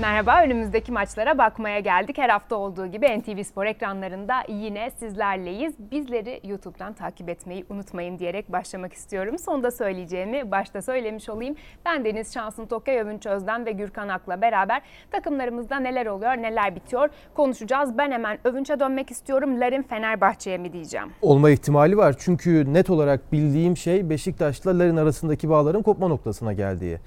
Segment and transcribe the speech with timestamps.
[0.00, 2.18] Merhaba, önümüzdeki maçlara bakmaya geldik.
[2.18, 5.74] Her hafta olduğu gibi NTV Spor ekranlarında yine sizlerleyiz.
[5.90, 9.38] Bizleri YouTube'dan takip etmeyi unutmayın diyerek başlamak istiyorum.
[9.38, 11.54] Sonda söyleyeceğimi başta söylemiş olayım.
[11.86, 17.08] Ben Deniz Şansın Tokay Övünç Özden ve Gürkan Ak'la beraber takımlarımızda neler oluyor, neler bitiyor
[17.34, 17.98] konuşacağız.
[17.98, 19.60] Ben hemen Övünç'e dönmek istiyorum.
[19.60, 21.08] Larin Fenerbahçe'ye mi diyeceğim?
[21.22, 22.14] Olma ihtimali var.
[22.18, 26.98] Çünkü net olarak bildiğim şey Beşiktaş'la Larin arasındaki bağların kopma noktasına geldiği.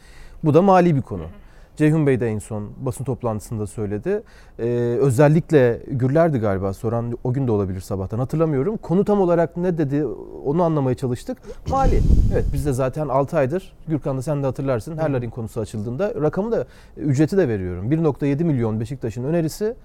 [0.43, 1.23] Bu da mali bir konu.
[1.23, 1.42] Hı hı.
[1.77, 4.21] Ceyhun Bey de en son basın toplantısında söyledi.
[4.59, 4.63] Ee,
[5.01, 8.77] özellikle Gürler'di galiba soran o gün de olabilir sabahtan hatırlamıyorum.
[8.77, 10.05] Konu tam olarak ne dedi
[10.45, 11.37] onu anlamaya çalıştık.
[11.69, 12.01] Mali.
[12.33, 16.51] Evet biz de zaten 6 aydır Gürkan da sen de hatırlarsın Herlar'in konusu açıldığında rakamı
[16.51, 16.65] da
[16.97, 17.91] ücreti de veriyorum.
[17.91, 19.75] 1.7 milyon Beşiktaş'ın önerisi.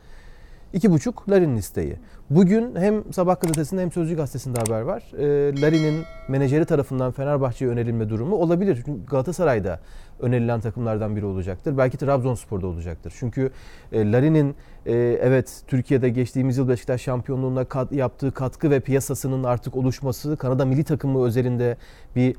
[0.75, 1.97] 2,5 Larin'in isteği.
[2.31, 5.03] Bugün hem Sabah gazetesinde hem Sözcü gazetesinde haber var.
[5.19, 8.83] E, Larin'in menajeri tarafından Fenerbahçe'ye önerilme durumu olabilir.
[8.87, 9.81] Çünkü Galatasaray'da
[10.21, 11.79] önerilen takımlardan biri olacaktır.
[11.79, 13.15] Belki Trabzonspor'da olacaktır.
[13.19, 13.51] Çünkü
[13.93, 14.55] e, Larin'in
[14.87, 20.65] e, evet Türkiye'de geçtiğimiz yıl Beşiktaş şampiyonluğuna kat, yaptığı katkı ve piyasasının artık oluşması, Kanada
[20.65, 21.77] milli takımı özelinde
[22.17, 22.37] bir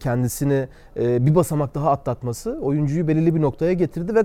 [0.00, 4.24] kendisini e, bir basamak daha atlatması oyuncuyu belirli bir noktaya getirdi ve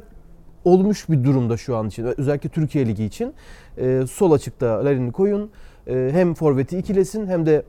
[0.67, 2.13] olmuş bir durumda şu an için.
[2.17, 3.33] Özellikle Türkiye Ligi için.
[3.77, 5.51] E, sol açıkta Larin'i koyun.
[5.87, 7.63] E, hem forveti ikilesin hem de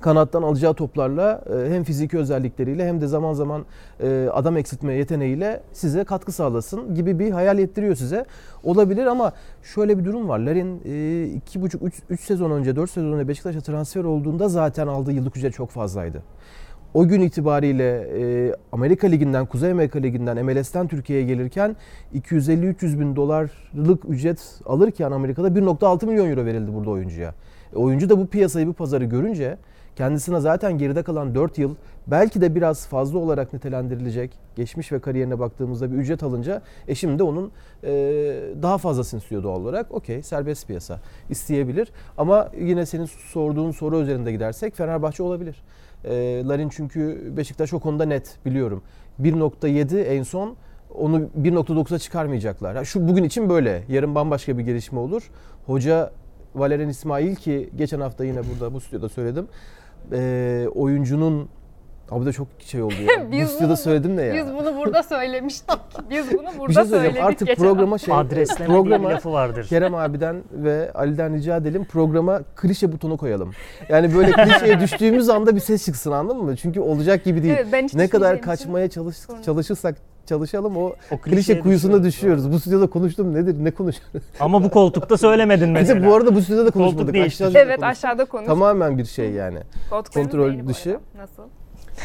[0.00, 3.64] kanattan alacağı toplarla e, hem fiziki özellikleriyle hem de zaman zaman
[4.00, 8.24] e, adam eksiltme yeteneğiyle size katkı sağlasın gibi bir hayal ettiriyor size.
[8.64, 10.38] Olabilir ama şöyle bir durum var.
[10.38, 15.70] Larin 2,5-3 sezon önce 4 sezon önce Beşiktaş'a transfer olduğunda zaten aldığı yıllık ücret çok
[15.70, 16.22] fazlaydı
[16.96, 21.76] o gün itibariyle e, Amerika Ligi'nden, Kuzey Amerika Ligi'nden, MLS'ten Türkiye'ye gelirken
[22.14, 27.34] 250-300 bin dolarlık ücret alırken Amerika'da 1.6 milyon euro verildi burada oyuncuya.
[27.72, 29.58] E, oyuncu da bu piyasayı, bu pazarı görünce
[29.96, 31.74] kendisine zaten geride kalan 4 yıl
[32.06, 37.22] belki de biraz fazla olarak nitelendirilecek geçmiş ve kariyerine baktığımızda bir ücret alınca e şimdi
[37.22, 37.52] onun
[37.84, 37.90] e,
[38.62, 39.92] daha fazlasını istiyor doğal olarak.
[39.92, 45.62] Okey serbest piyasa isteyebilir ama yine senin sorduğun soru üzerinde gidersek Fenerbahçe olabilir.
[46.04, 48.82] E, Larin çünkü Beşiktaş o konuda net biliyorum.
[49.20, 50.56] 1.7 en son
[50.94, 52.84] onu 1.9'a çıkarmayacaklar.
[52.84, 53.82] Şu bugün için böyle.
[53.88, 55.30] Yarın bambaşka bir gelişme olur.
[55.66, 56.12] Hoca
[56.54, 59.48] Valerian İsmail ki geçen hafta yine burada bu stüdyoda söyledim.
[60.12, 61.48] E, oyuncunun
[62.10, 63.32] Abi de çok şey oldu ya.
[63.32, 64.34] biz bu stüdyoda söyledim de ya.
[64.34, 65.78] Biz bunu burada söylemiştik.
[66.10, 67.22] Biz bunu burada bir şey söyledik.
[67.22, 69.66] Artık programa şey adresleme programa, lafı vardır.
[69.68, 73.50] Kerem abiden ve Ali'den rica edelim programa klişe butonu koyalım.
[73.88, 76.56] Yani böyle klişeye düştüğümüz anda bir ses çıksın anladın mı?
[76.56, 77.54] Çünkü olacak gibi değil.
[77.56, 79.96] Evet, ben ne kadar kaçmaya çalış, çalışırsak
[80.26, 82.52] çalışalım o, o klişe kuyusuna düşüyoruz.
[82.52, 83.64] Bu stüdyoda konuştum nedir?
[83.64, 84.22] Ne konuşuyoruz?
[84.40, 86.02] Ama bu koltukta söylemedin mesela.
[86.02, 87.16] Bir bu arada bu stüdyoda konuşmadık.
[87.16, 87.84] Aşağıda evet konuştuk.
[87.84, 88.54] aşağıda konuştuk.
[88.54, 89.58] Tamamen bir şey yani.
[90.14, 90.98] Kontrol dışı.
[91.16, 91.42] Nasıl?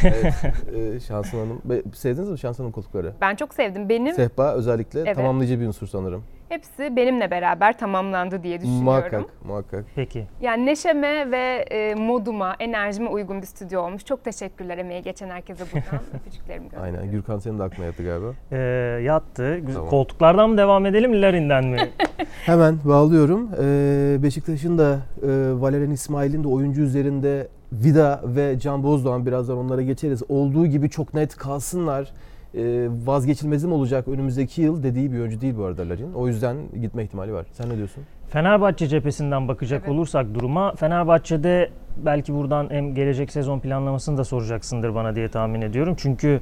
[0.03, 0.33] Evet,
[0.95, 1.61] e, Şansın Hanım.
[1.93, 3.13] Sevdiniz mi Şansın Hanım koltukları?
[3.21, 3.89] Ben çok sevdim.
[3.89, 5.15] Benim Sehpa özellikle evet.
[5.15, 6.23] tamamlayıcı bir unsur sanırım.
[6.51, 8.83] Hepsi benimle beraber tamamlandı diye düşünüyorum.
[8.83, 9.85] Muhakkak, muhakkak.
[9.95, 10.27] Peki.
[10.41, 14.05] Yani neşeme ve e, moduma, enerjime uygun bir stüdyo olmuş.
[14.05, 16.99] Çok teşekkürler emeği geçen herkese buradan öpücüklerimi gönderiyorum.
[16.99, 17.11] Aynen.
[17.11, 18.33] Gürkan senin de aklına yattı galiba.
[18.51, 18.57] Ee,
[19.03, 19.61] yattı.
[19.73, 19.89] Tamam.
[19.89, 21.89] Koltuklardan mı devam edelim, Larin'den mi?
[22.45, 23.49] Hemen bağlıyorum.
[23.61, 25.27] Ee, Beşiktaş'ın da e,
[25.61, 30.23] Valerian İsmail'in de oyuncu üzerinde Vida ve Can Bozdoğan birazdan onlara geçeriz.
[30.29, 32.07] Olduğu gibi çok net kalsınlar.
[32.55, 36.13] Ee, vazgeçilmezim olacak önümüzdeki yıl dediği bir oyuncu değil bu arada Larin.
[36.13, 37.45] O yüzden gitme ihtimali var.
[37.51, 38.03] Sen ne diyorsun?
[38.29, 39.93] Fenerbahçe cephesinden bakacak evet.
[39.93, 45.95] olursak duruma Fenerbahçe'de belki buradan hem gelecek sezon planlamasını da soracaksındır bana diye tahmin ediyorum.
[45.97, 46.39] Çünkü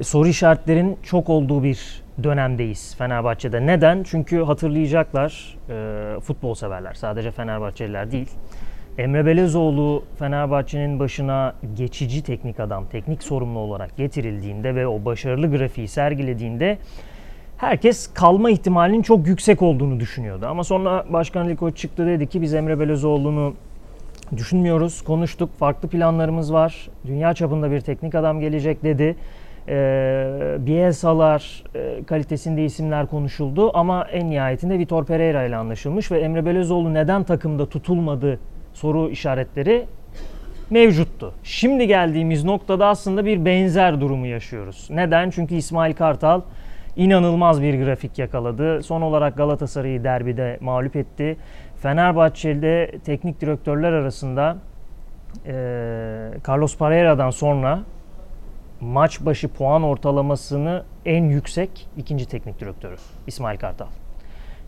[0.00, 3.66] e, soru işaretlerin çok olduğu bir dönemdeyiz Fenerbahçe'de.
[3.66, 4.02] Neden?
[4.02, 8.30] Çünkü hatırlayacaklar e, futbol severler sadece Fenerbahçeliler değil.
[9.00, 15.88] Emre Belezoğlu Fenerbahçe'nin başına geçici teknik adam, teknik sorumlu olarak getirildiğinde ve o başarılı grafiği
[15.88, 16.78] sergilediğinde
[17.56, 20.46] herkes kalma ihtimalinin çok yüksek olduğunu düşünüyordu.
[20.46, 23.54] Ama sonra Başkan Ali Koç çıktı dedi ki biz Emre Belezoğlu'nu
[24.36, 26.88] düşünmüyoruz, konuştuk, farklı planlarımız var.
[27.06, 29.16] Dünya çapında bir teknik adam gelecek dedi.
[29.68, 36.46] E, Bielsa'lar e, kalitesinde isimler konuşuldu ama en nihayetinde Vitor Pereira ile anlaşılmış ve Emre
[36.46, 38.38] Belezoğlu neden takımda tutulmadı
[38.74, 39.86] soru işaretleri
[40.70, 41.34] mevcuttu.
[41.42, 44.88] Şimdi geldiğimiz noktada aslında bir benzer durumu yaşıyoruz.
[44.90, 45.30] Neden?
[45.30, 46.40] Çünkü İsmail Kartal
[46.96, 48.82] inanılmaz bir grafik yakaladı.
[48.82, 51.36] Son olarak Galatasaray'ı derbide mağlup etti.
[51.76, 54.56] Fenerbahçe'de teknik direktörler arasında
[55.46, 55.52] e,
[56.48, 57.80] Carlos Pereira'dan sonra
[58.80, 62.96] maç başı puan ortalamasını en yüksek ikinci teknik direktörü
[63.26, 63.86] İsmail Kartal.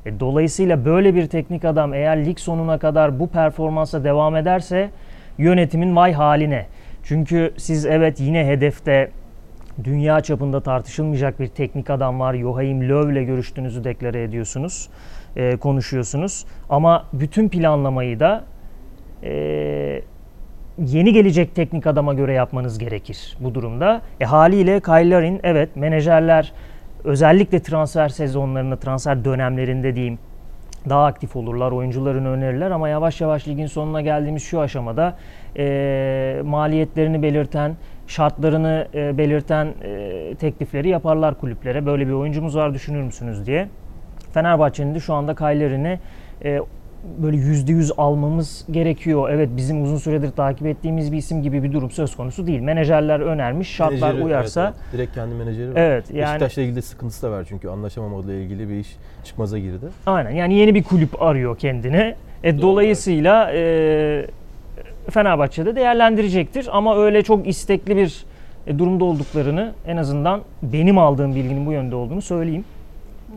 [0.06, 4.90] E, dolayısıyla böyle bir teknik adam eğer lig sonuna kadar bu performansa devam ederse
[5.38, 6.66] yönetimin vay haline.
[7.02, 9.10] Çünkü siz evet yine hedefte
[9.84, 12.34] dünya çapında tartışılmayacak bir teknik adam var.
[12.34, 14.88] Joachim Löw ile görüştüğünüzü deklare ediyorsunuz,
[15.36, 16.44] e, konuşuyorsunuz.
[16.70, 18.44] Ama bütün planlamayı da
[19.22, 19.32] e,
[20.78, 24.02] yeni gelecek teknik adama göre yapmanız gerekir bu durumda.
[24.20, 26.52] E, haliyle Kyle Larin evet menajerler
[27.04, 30.18] özellikle transfer sezonlarında, transfer dönemlerinde diyeyim
[30.88, 35.16] daha aktif olurlar, oyuncularını önerirler ama yavaş yavaş ligin sonuna geldiğimiz şu aşamada
[35.56, 37.76] e, maliyetlerini belirten,
[38.06, 41.86] şartlarını e, belirten e, teklifleri yaparlar kulüplere.
[41.86, 43.68] Böyle bir oyuncumuz var düşünür müsünüz diye.
[44.34, 45.98] Fenerbahçe'nin de şu anda Kayler'ini
[46.44, 46.60] e,
[47.18, 49.30] böyle yüzde yüz almamız gerekiyor.
[49.30, 52.60] Evet bizim uzun süredir takip ettiğimiz bir isim gibi bir durum söz konusu değil.
[52.60, 54.62] Menajerler önermiş, şartlar Menajeri, uyarsa.
[54.62, 54.92] Evet, evet.
[54.92, 55.80] Direkt kendi menajeri var.
[55.80, 56.26] Evet yani.
[56.26, 59.86] Beşiktaş'la ilgili sıkıntısı da var çünkü anlaşamamakla ilgili bir iş çıkmaza girdi.
[60.06, 62.14] Aynen yani yeni bir kulüp arıyor kendine.
[62.44, 64.26] E, dolayısıyla e,
[65.10, 68.24] Fenerbahçe'de değerlendirecektir ama öyle çok istekli bir
[68.66, 72.64] e, durumda olduklarını en azından benim aldığım bilginin bu yönde olduğunu söyleyeyim.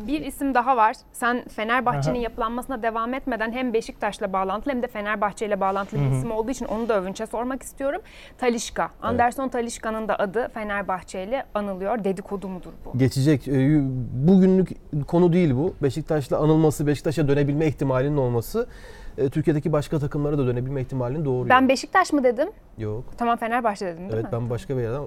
[0.07, 0.95] Bir isim daha var.
[1.12, 6.31] Sen Fenerbahçe'nin yapılanmasına devam etmeden hem Beşiktaş'la bağlantılı hem de Fenerbahçe ile bağlantılı bir isim
[6.31, 8.01] olduğu için onu da övünçe sormak istiyorum.
[8.38, 8.89] Talişka.
[9.01, 12.03] Anderson Talişka'nın da adı Fenerbahçe ile anılıyor.
[12.03, 12.97] Dedikodu mudur bu?
[12.97, 13.47] Geçecek.
[13.47, 13.81] e,
[14.27, 14.69] Bugünlük
[15.07, 15.74] konu değil bu.
[15.83, 18.68] Beşiktaş'la anılması, Beşiktaş'a dönebilme ihtimalinin olması
[19.17, 21.50] e, Türkiye'deki başka takımlara da dönebilme ihtimalini doğuruyor.
[21.50, 22.50] Ben Beşiktaş mı dedim?
[22.77, 23.03] Yok.
[23.17, 24.29] Tamam Fenerbahçe dedim değil Evet mi?
[24.31, 25.06] ben başka bir yerden e,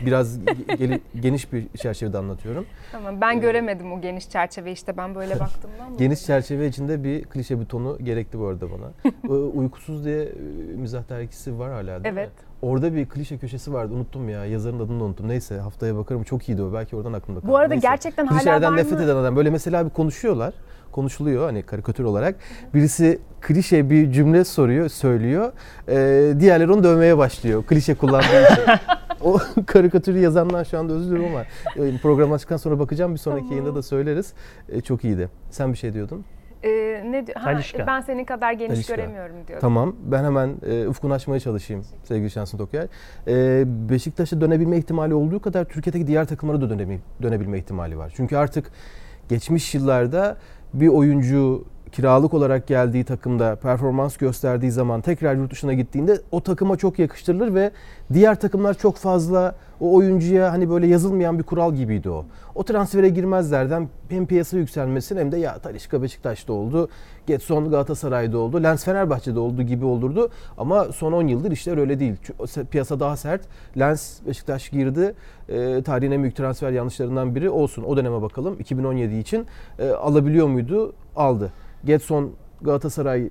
[0.06, 0.38] biraz
[0.78, 2.66] geli- geniş bir çerçevede anlatıyorum.
[2.92, 5.96] Tamam ben göremedim o geniş çerçeve işte ben böyle baktığımdan.
[5.98, 8.90] Geniş çerçeve içinde bir klişe bir tonu gerekti bu arada bana.
[9.24, 10.28] E, Uykusuz diye
[10.76, 12.20] mizah dergisi var hala değil mi?
[12.20, 12.30] Evet.
[12.62, 15.28] Orada bir klişe köşesi vardı unuttum ya yazarın adını da unuttum.
[15.28, 17.50] Neyse haftaya bakarım çok iyiydi o belki oradan aklımda kaldı.
[17.52, 17.88] Bu arada Neyse.
[17.88, 19.04] gerçekten hala Klişelerden var nefret mı?
[19.04, 20.54] eden adam böyle mesela bir konuşuyorlar.
[20.92, 22.36] Konuşuluyor hani karikatür olarak.
[22.74, 25.52] Birisi klişe bir cümle soruyor, söylüyor.
[25.88, 27.64] Ee, diğerleri onu dövmeye başlıyor.
[27.66, 28.64] Klişe kullandığı için.
[29.24, 31.44] o karikatürü yazanlar şu anda özür diliyorum ama
[31.86, 33.14] e, programdan çıktıktan sonra bakacağım.
[33.14, 33.58] Bir sonraki Tamam.
[33.58, 34.32] yayında da söyleriz.
[34.68, 35.28] E, çok iyiydi.
[35.50, 36.24] Sen bir şey diyordun.
[36.64, 37.38] Ee, ne diyor?
[37.38, 37.86] Ha, Talişka.
[37.86, 38.94] ben senin kadar geniş Talişka.
[38.94, 39.60] göremiyorum diyor.
[39.60, 39.96] Tamam.
[40.04, 42.86] Ben hemen e, ufkunu açmaya çalışayım sevgili Şansın Tokyay.
[43.28, 48.12] E, Beşiktaş'a dönebilme ihtimali olduğu kadar Türkiye'deki diğer takımlara da döneme, dönebilme ihtimali var.
[48.16, 48.72] Çünkü artık
[49.28, 50.36] geçmiş yıllarda
[50.74, 56.76] bir oyuncu kiralık olarak geldiği takımda performans gösterdiği zaman tekrar yurt dışına gittiğinde o takıma
[56.76, 57.70] çok yakıştırılır ve
[58.12, 62.24] diğer takımlar çok fazla o oyuncuya hani böyle yazılmayan bir kural gibiydi o.
[62.54, 66.88] O transfere girmezlerden hem piyasa yükselmesin hem de ya Talişka Beşiktaş'ta oldu,
[67.26, 70.30] Getson Galatasaray'da oldu, Lens Fenerbahçe'de oldu gibi olurdu.
[70.58, 72.16] Ama son 10 yıldır işler öyle değil.
[72.70, 73.40] Piyasa daha sert.
[73.78, 75.14] Lens Beşiktaş girdi.
[75.48, 77.82] E, tarihin büyük transfer yanlışlarından biri olsun.
[77.82, 78.56] O döneme bakalım.
[78.60, 79.46] 2017 için
[79.78, 80.92] e, alabiliyor muydu?
[81.16, 81.52] Aldı.
[81.84, 82.32] Getson
[82.62, 83.28] Galatasaray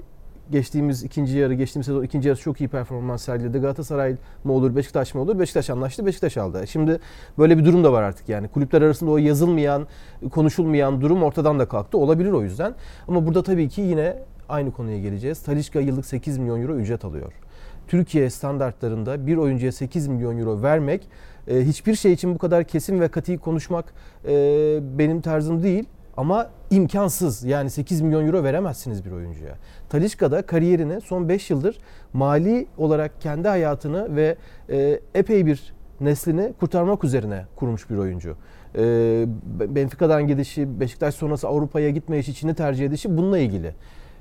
[0.51, 3.57] geçtiğimiz ikinci yarı, geçtiğimiz sezon ikinci yarısı çok iyi performans sergiledi.
[3.59, 5.39] Galatasaray mı olur, Beşiktaş mı olur?
[5.39, 6.67] Beşiktaş anlaştı, Beşiktaş aldı.
[6.67, 6.99] Şimdi
[7.37, 8.47] böyle bir durum da var artık yani.
[8.47, 9.87] Kulüpler arasında o yazılmayan,
[10.31, 11.97] konuşulmayan durum ortadan da kalktı.
[11.97, 12.75] Olabilir o yüzden.
[13.07, 14.15] Ama burada tabii ki yine
[14.49, 15.43] aynı konuya geleceğiz.
[15.43, 17.33] Talişka yıllık 8 milyon euro ücret alıyor.
[17.87, 21.07] Türkiye standartlarında bir oyuncuya 8 milyon euro vermek
[21.47, 23.93] e, hiçbir şey için bu kadar kesin ve katı konuşmak
[24.25, 24.31] e,
[24.97, 25.85] benim tarzım değil.
[26.17, 27.43] Ama imkansız.
[27.43, 29.55] Yani 8 milyon euro veremezsiniz bir oyuncuya.
[29.89, 31.79] Talişka da kariyerini son 5 yıldır
[32.13, 34.35] mali olarak kendi hayatını ve
[34.69, 38.35] e, epey bir neslini kurtarmak üzerine kurmuş bir oyuncu.
[38.75, 39.25] E,
[39.59, 43.73] Benfica'dan gidişi, Beşiktaş sonrası Avrupa'ya gitme işi, Çin'i tercih edişi bununla ilgili.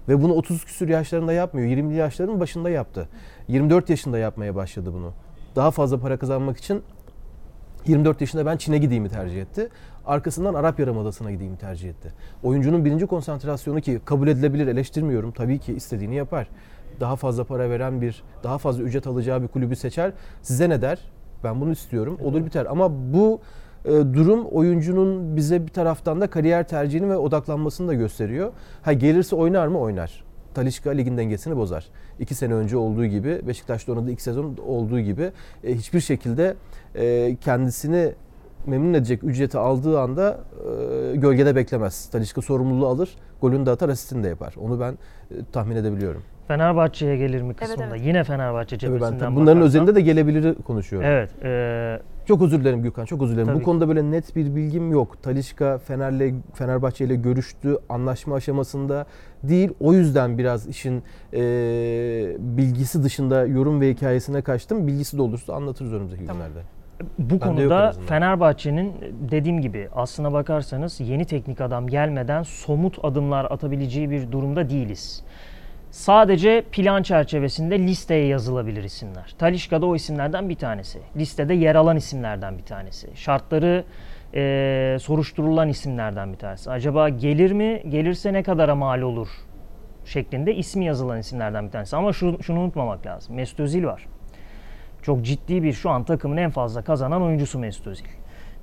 [0.09, 1.69] Ve bunu 30 küsür yaşlarında yapmıyor.
[1.69, 3.09] 20'li yaşların başında yaptı.
[3.49, 5.13] 24 yaşında yapmaya başladı bunu.
[5.57, 6.83] Daha fazla para kazanmak için
[7.87, 9.69] 24 yaşında ben Çin'e gideyimi tercih etti.
[10.09, 12.13] Arkasından Arap Yarımadası'na gideyimi tercih etti.
[12.43, 15.33] Oyuncunun birinci konsantrasyonu ki kabul edilebilir eleştirmiyorum.
[15.33, 16.49] Tabii ki istediğini yapar.
[17.01, 20.13] Daha fazla para veren bir, daha fazla ücret alacağı bir kulübü seçer.
[20.43, 20.99] Size ne der?
[21.45, 22.19] Ben bunu istiyorum.
[22.23, 22.67] Olur biter.
[22.67, 23.41] Ama bu
[23.85, 28.53] e, durum oyuncunun bize bir taraftan da kariyer tercihini ve odaklanmasını da gösteriyor.
[28.83, 29.79] Ha gelirse oynar mı?
[29.79, 30.25] Oynar.
[30.55, 31.87] Talişka ligin dengesini bozar.
[32.19, 35.33] İki sene önce olduğu gibi, Beşiktaş'ta oynadığı ilk sezon olduğu gibi
[35.65, 36.55] e, hiçbir şekilde
[36.95, 38.15] e, kendisini
[38.67, 40.41] memnun edecek ücreti aldığı anda
[41.13, 42.07] e, gölgede beklemez.
[42.11, 43.11] Talişka sorumluluğu alır,
[43.41, 44.55] golünü de atar, asistini de yapar.
[44.61, 46.23] Onu ben e, tahmin edebiliyorum.
[46.49, 47.85] Fenerbahçe'ye gelir mi kısmında?
[47.91, 48.01] evet.
[48.07, 51.09] Yine Fenerbahçe ben cephesinden tabii bunların bakarsam- özelinde de gelebiliri konuşuyorum.
[51.09, 51.31] Evet.
[51.45, 53.47] e, Çok özür dilerim Gürkan, çok özür dilerim.
[53.47, 53.65] Tabii Bu ki.
[53.65, 55.23] konuda böyle net bir bilgim yok.
[55.23, 59.07] Talişka Fener'le Fenerbahçe ile görüştü, anlaşma aşamasında
[59.43, 59.71] değil.
[59.81, 61.41] O yüzden biraz işin e,
[62.39, 64.87] bilgisi dışında yorum ve hikayesine kaçtım.
[64.87, 66.43] Bilgisi de olursa anlatırız önümüzdeki Tamam.
[66.43, 66.78] günlerde.
[67.19, 68.07] Bu yok en konuda azından.
[68.07, 68.95] Fenerbahçe'nin
[69.31, 75.25] dediğim gibi aslına bakarsanız yeni teknik adam gelmeden somut adımlar atabileceği bir durumda değiliz.
[75.91, 79.35] sadece plan çerçevesinde listeye yazılabilir isimler.
[79.39, 80.99] Talişka da o isimlerden bir tanesi.
[81.17, 83.09] Listede yer alan isimlerden bir tanesi.
[83.15, 83.85] Şartları
[84.35, 86.71] e, soruşturulan isimlerden bir tanesi.
[86.71, 87.83] Acaba gelir mi?
[87.89, 89.29] Gelirse ne kadara mal olur?
[90.05, 91.97] Şeklinde ismi yazılan isimlerden bir tanesi.
[91.97, 93.37] Ama şu, şunu unutmamak lazım.
[93.37, 94.07] Mesut Özil var.
[95.09, 98.05] Çok ciddi bir şu an takımın en fazla kazanan oyuncusu Mesut Özil.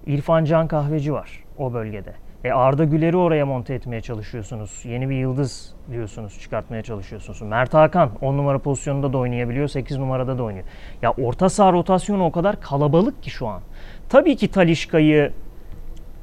[0.05, 2.13] İrfan Can Kahveci var o bölgede.
[2.43, 4.81] E Arda Güler'i oraya monte etmeye çalışıyorsunuz.
[4.83, 7.41] Yeni bir yıldız diyorsunuz, çıkartmaya çalışıyorsunuz.
[7.41, 10.65] Mert Hakan 10 numara pozisyonunda da oynayabiliyor, 8 numarada da oynuyor.
[11.01, 13.61] Ya orta saha rotasyonu o kadar kalabalık ki şu an.
[14.09, 15.33] Tabii ki Talişka'yı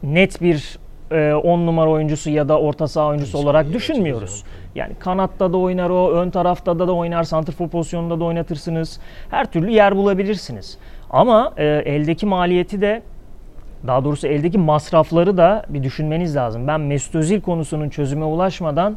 [0.02, 0.78] net bir
[1.12, 4.44] 10 e, numara oyuncusu ya da orta saha oyuncusu olarak düşünmüyoruz.
[4.74, 9.00] Yani kanatta da oynar o, ön tarafta da da oynar, santrfor pozisyonunda da oynatırsınız.
[9.30, 10.78] Her türlü yer bulabilirsiniz.
[11.10, 13.02] Ama e, eldeki maliyeti de
[13.86, 16.66] daha doğrusu eldeki masrafları da bir düşünmeniz lazım.
[16.66, 18.96] Ben Mesut Özil konusunun çözüme ulaşmadan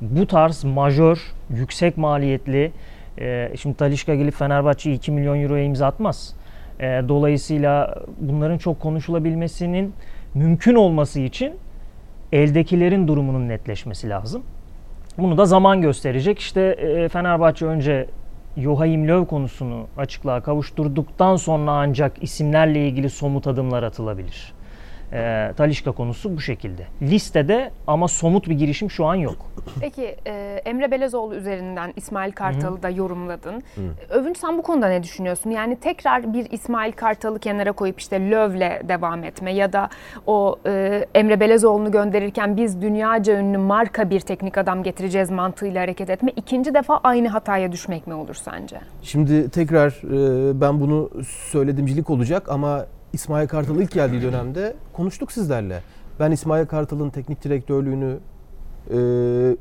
[0.00, 2.72] bu tarz majör, yüksek maliyetli,
[3.18, 6.34] e, şimdi Talişka gelip Fenerbahçe 2 milyon euroya imza atmaz.
[6.80, 9.94] E, dolayısıyla bunların çok konuşulabilmesinin
[10.34, 11.54] mümkün olması için
[12.32, 14.42] eldekilerin durumunun netleşmesi lazım.
[15.18, 16.38] Bunu da zaman gösterecek.
[16.38, 18.06] İşte e, Fenerbahçe önce
[18.56, 24.52] Joachim Löw konusunu açıklığa kavuşturduktan sonra ancak isimlerle ilgili somut adımlar atılabilir.
[25.14, 26.86] E, Talişka konusu bu şekilde.
[27.02, 29.36] Listede ama somut bir girişim şu an yok.
[29.80, 33.62] Peki e, Emre Belezoğlu üzerinden İsmail Kartal'ı da yorumladın.
[33.74, 33.80] Hı.
[34.10, 35.50] Övünç sen bu konuda ne düşünüyorsun?
[35.50, 39.88] Yani tekrar bir İsmail Kartal'ı kenara koyup işte Löv'le devam etme ya da
[40.26, 46.10] o e, Emre Belezoğlu'nu gönderirken biz dünyaca ünlü marka bir teknik adam getireceğiz mantığıyla hareket
[46.10, 46.32] etme.
[46.36, 48.76] İkinci defa aynı hataya düşmek mi olur sence?
[49.02, 55.82] Şimdi tekrar e, ben bunu söyledimcilik olacak ama İsmail Kartal ilk geldiği dönemde konuştuk sizlerle.
[56.20, 58.18] Ben İsmail Kartal'ın teknik direktörlüğünü
[58.90, 58.98] e,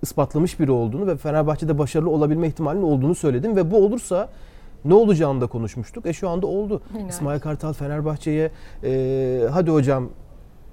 [0.02, 4.30] ispatlamış biri olduğunu ve Fenerbahçe'de başarılı olabilme ihtimalinin olduğunu söyledim ve bu olursa
[4.86, 6.06] ne olacağını da konuşmuştuk.
[6.06, 6.82] E şu anda oldu.
[6.98, 7.10] Yine.
[7.10, 8.52] İsmail Kartal Fenerbahçe'ye
[8.84, 10.10] e, hadi hocam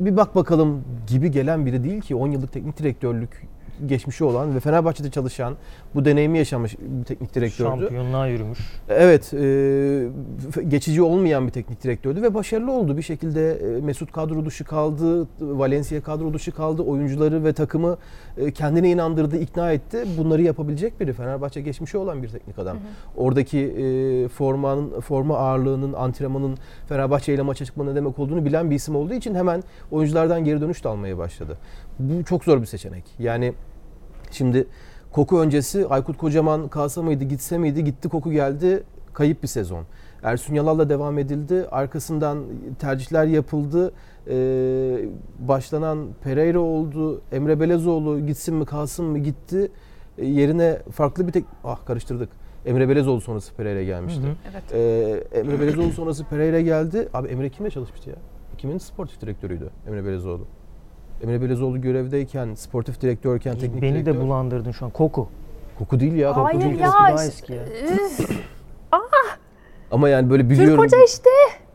[0.00, 3.48] bir bak bakalım gibi gelen biri değil ki 10 yıllık teknik direktörlük
[3.86, 5.56] geçmişi olan ve Fenerbahçe'de çalışan,
[5.94, 7.80] bu deneyimi yaşamış bir teknik direktördü.
[7.80, 8.58] Şampiyonluğa yürümüş.
[8.88, 12.96] Evet, e, geçici olmayan bir teknik direktördü ve başarılı oldu.
[12.96, 16.82] Bir şekilde e, Mesut kadro dışı kaldı, Valencia kadro dışı kaldı.
[16.82, 17.98] Oyuncuları ve takımı
[18.36, 20.04] e, kendine inandırdı, ikna etti.
[20.18, 21.12] Bunları yapabilecek biri.
[21.12, 22.76] Fenerbahçe geçmişi olan bir teknik adam.
[22.76, 22.84] Hı hı.
[23.16, 26.58] Oradaki e, formanın, forma ağırlığının, antrenmanın
[26.88, 30.60] Fenerbahçe ile maça çıkma ne demek olduğunu bilen bir isim olduğu için hemen oyunculardan geri
[30.60, 31.58] dönüş de almaya başladı.
[31.98, 33.04] Bu çok zor bir seçenek.
[33.18, 33.52] Yani
[34.30, 34.66] Şimdi
[35.12, 38.82] Koku öncesi Aykut Kocaman kalsa mıydı gitse miydi gitti Koku geldi
[39.12, 39.84] kayıp bir sezon.
[40.22, 41.66] Ersun Yalal'la devam edildi.
[41.70, 42.44] Arkasından
[42.78, 43.92] tercihler yapıldı.
[44.28, 44.98] Ee,
[45.38, 47.22] başlanan Pereira oldu.
[47.32, 49.70] Emre Belezoğlu gitsin mi kalsın mı gitti.
[50.18, 51.44] Ee, yerine farklı bir tek...
[51.64, 52.28] Ah karıştırdık.
[52.66, 54.22] Emre Belezoğlu sonrası Pereira gelmişti.
[54.22, 54.34] Hı hı.
[54.52, 54.62] Evet.
[55.32, 57.08] Ee, Emre Belezoğlu sonrası Pereira geldi.
[57.14, 58.16] Abi Emre kimle çalışmıştı ya?
[58.58, 60.46] Kimin sportif direktörüydü Emre Belezoğlu?
[61.22, 64.14] Emre Belezoğlu görevdeyken, sportif direktörken, teknik Beni direktör.
[64.14, 64.90] de bulandırdın şu an.
[64.90, 65.28] Koku.
[65.78, 66.36] Koku değil ya.
[66.36, 66.80] Hayır Koku değil.
[66.80, 66.86] ya.
[66.86, 67.62] Koku daha eski ya.
[68.92, 68.98] ah.
[69.90, 70.82] Ama yani böyle biliyorum.
[70.82, 71.30] Türk Hoca işte.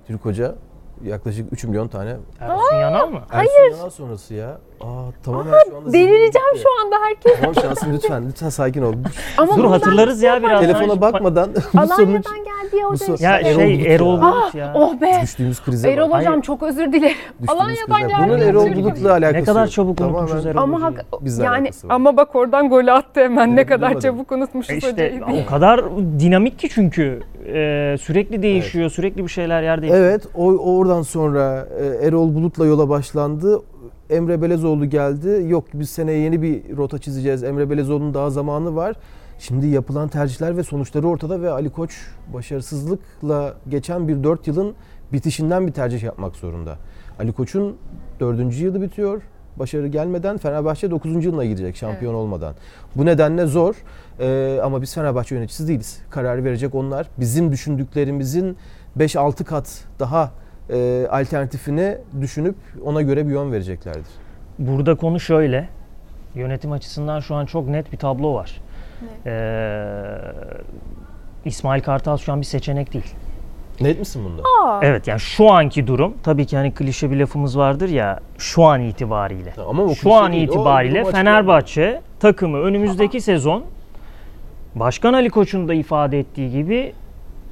[0.07, 0.55] Türk Hoca
[1.03, 2.15] yaklaşık 3 milyon tane.
[2.39, 3.21] Ersun Yanal mı?
[3.27, 3.49] Hayır.
[3.65, 4.57] Ersun Yanal sonrası ya.
[4.81, 4.85] Aa
[5.23, 7.39] tamam Aa, şu anda delireceğim şu anda herkes.
[7.39, 8.93] Tamam şansım lütfen lütfen sakin ol.
[9.37, 10.61] Ama Dur hatırlarız ya biraz.
[10.61, 13.15] Telefona bakmadan bu Alanya'dan geldi ya hoca.
[13.19, 14.71] Ya şey Erol Bulut ya.
[14.75, 15.19] Oh be.
[15.21, 16.19] Düştüğümüz krize Erol bak.
[16.19, 17.17] hocam çok özür dilerim.
[17.47, 18.29] Alanya'dan geldi.
[18.29, 21.05] Bunun Erol Bulut'la alakası Ne kadar çabuk unutmuşuz Erol Ama hak,
[21.37, 25.21] yani ama bak oradan gol attı hemen ne kadar çabuk unutmuşuz e hocayı.
[25.43, 25.85] O kadar
[26.19, 27.19] dinamik ki çünkü
[28.01, 30.03] sürekli değişiyor, sürekli bir şeyler yer değişiyor.
[30.03, 31.67] Evet, oradan sonra
[32.01, 33.61] Erol Bulut'la yola başlandı.
[34.09, 35.45] Emre Belezoğlu geldi.
[35.47, 37.43] Yok biz seneye yeni bir rota çizeceğiz.
[37.43, 38.95] Emre Belezoğlu'nun daha zamanı var.
[39.39, 44.73] Şimdi yapılan tercihler ve sonuçları ortada ve Ali Koç başarısızlıkla geçen bir 4 yılın
[45.13, 46.77] bitişinden bir tercih yapmak zorunda.
[47.19, 47.77] Ali Koç'un
[48.19, 48.59] 4.
[48.59, 49.21] yılı bitiyor.
[49.59, 51.25] Başarı gelmeden Fenerbahçe 9.
[51.25, 52.21] yılına girecek şampiyon evet.
[52.21, 52.55] olmadan.
[52.95, 53.75] Bu nedenle zor
[54.19, 56.01] ee, ama biz Fenerbahçe yöneticisi değiliz.
[56.09, 57.07] Karar verecek onlar.
[57.19, 58.57] Bizim düşündüklerimizin
[58.97, 60.31] 5-6 kat daha
[60.69, 64.11] e, alternatifini düşünüp ona göre bir yön vereceklerdir.
[64.59, 65.69] Burada konu şöyle.
[66.35, 68.61] Yönetim açısından şu an çok net bir tablo var.
[69.25, 69.85] Ee,
[71.45, 73.15] İsmail Kartal şu an bir seçenek değil.
[73.81, 74.41] Net misin bunda?
[74.41, 74.79] Aa.
[74.83, 78.81] Evet yani şu anki durum tabii ki hani klişe bir lafımız vardır ya şu an
[78.81, 79.53] itibariyle.
[79.67, 83.23] Ama şu an değil, itibariyle Fenerbahçe takımı önümüzdeki Aha.
[83.23, 83.63] sezon
[84.75, 86.93] Başkan Ali Koç'un da ifade ettiği gibi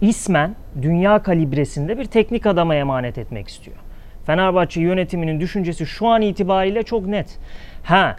[0.04, 3.78] ismen dünya kalibresinde bir teknik adama emanet etmek istiyor.
[4.26, 7.40] Fenerbahçe yönetiminin düşüncesi şu an itibariyle çok net.
[7.84, 8.16] Ha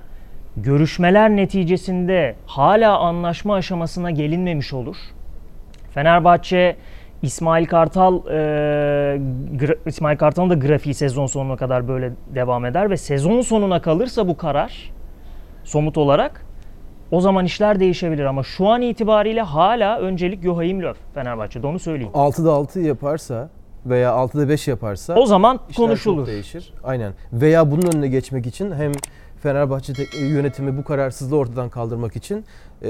[0.57, 4.97] görüşmeler neticesinde hala anlaşma aşamasına gelinmemiş olur.
[5.95, 6.77] Fenerbahçe
[7.23, 9.21] İsmail Kartal e,
[9.87, 14.37] İsmail Kartal'ın da grafiği sezon sonuna kadar böyle devam eder ve sezon sonuna kalırsa bu
[14.37, 14.93] karar
[15.65, 16.47] somut olarak
[17.15, 22.13] o zaman işler değişebilir ama şu an itibariyle hala öncelik Joachim Löw Fenerbahçe'de onu söyleyeyim.
[22.15, 23.49] 6'da 6 yaparsa
[23.87, 26.27] veya 6'da 5 yaparsa O zaman konuşulur.
[26.27, 26.73] değişir.
[26.85, 27.13] Aynen.
[27.33, 28.93] Veya bunun önüne geçmek için hem
[29.43, 32.45] Fenerbahçe yönetimi bu kararsızlığı ortadan kaldırmak için
[32.83, 32.89] e,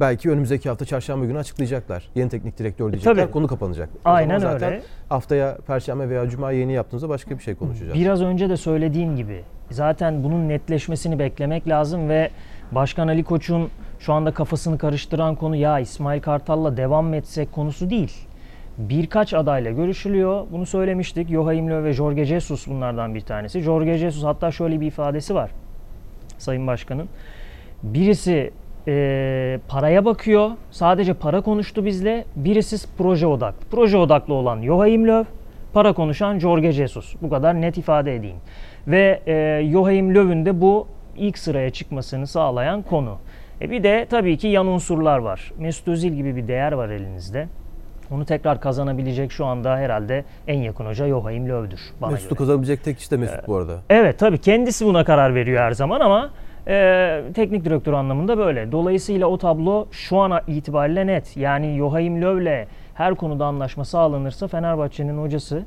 [0.00, 2.08] belki önümüzdeki hafta çarşamba günü açıklayacaklar.
[2.14, 3.22] Yeni teknik direktör diyecekler.
[3.22, 3.32] tabii.
[3.32, 3.88] Konu kapanacak.
[4.04, 4.82] O Aynen zaten öyle.
[5.08, 7.94] Haftaya perşembe veya cuma yeni yaptığımızda başka bir şey konuşacağız.
[7.94, 12.30] Biraz önce de söylediğim gibi zaten bunun netleşmesini beklemek lazım ve
[12.74, 17.90] Başkan Ali Koç'un şu anda kafasını karıştıran konu ya İsmail Kartal'la devam mı etsek konusu
[17.90, 18.12] değil.
[18.78, 20.46] Birkaç adayla görüşülüyor.
[20.52, 21.28] Bunu söylemiştik.
[21.28, 23.60] Joachim Löw ve Jorge Jesus bunlardan bir tanesi.
[23.60, 25.50] Jorge Jesus hatta şöyle bir ifadesi var.
[26.38, 27.08] Sayın Başkan'ın.
[27.82, 28.50] Birisi
[28.88, 30.50] e, paraya bakıyor.
[30.70, 32.24] Sadece para konuştu bizle.
[32.36, 33.66] Birisi proje odaklı.
[33.70, 35.32] Proje odaklı olan Joachim Löw,
[35.72, 37.14] para konuşan Jorge Jesus.
[37.22, 38.36] Bu kadar net ifade edeyim.
[38.86, 43.18] Ve e, Joachim Löw'ün de bu ilk sıraya çıkmasını sağlayan konu.
[43.60, 45.52] E bir de tabii ki yan unsurlar var.
[45.58, 47.48] Mesut Özil gibi bir değer var elinizde.
[48.10, 53.10] Onu tekrar kazanabilecek şu anda herhalde en yakın hoca Joachim Löw'dür Mesut'u kazanabilecek tek kişi
[53.10, 53.78] de Mesut bu arada.
[53.90, 56.30] Evet tabii kendisi buna karar veriyor her zaman ama
[56.68, 58.72] e, teknik direktör anlamında böyle.
[58.72, 61.36] Dolayısıyla o tablo şu an itibariyle net.
[61.36, 65.62] Yani Joachim Löw'le her konuda anlaşma sağlanırsa Fenerbahçe'nin hocası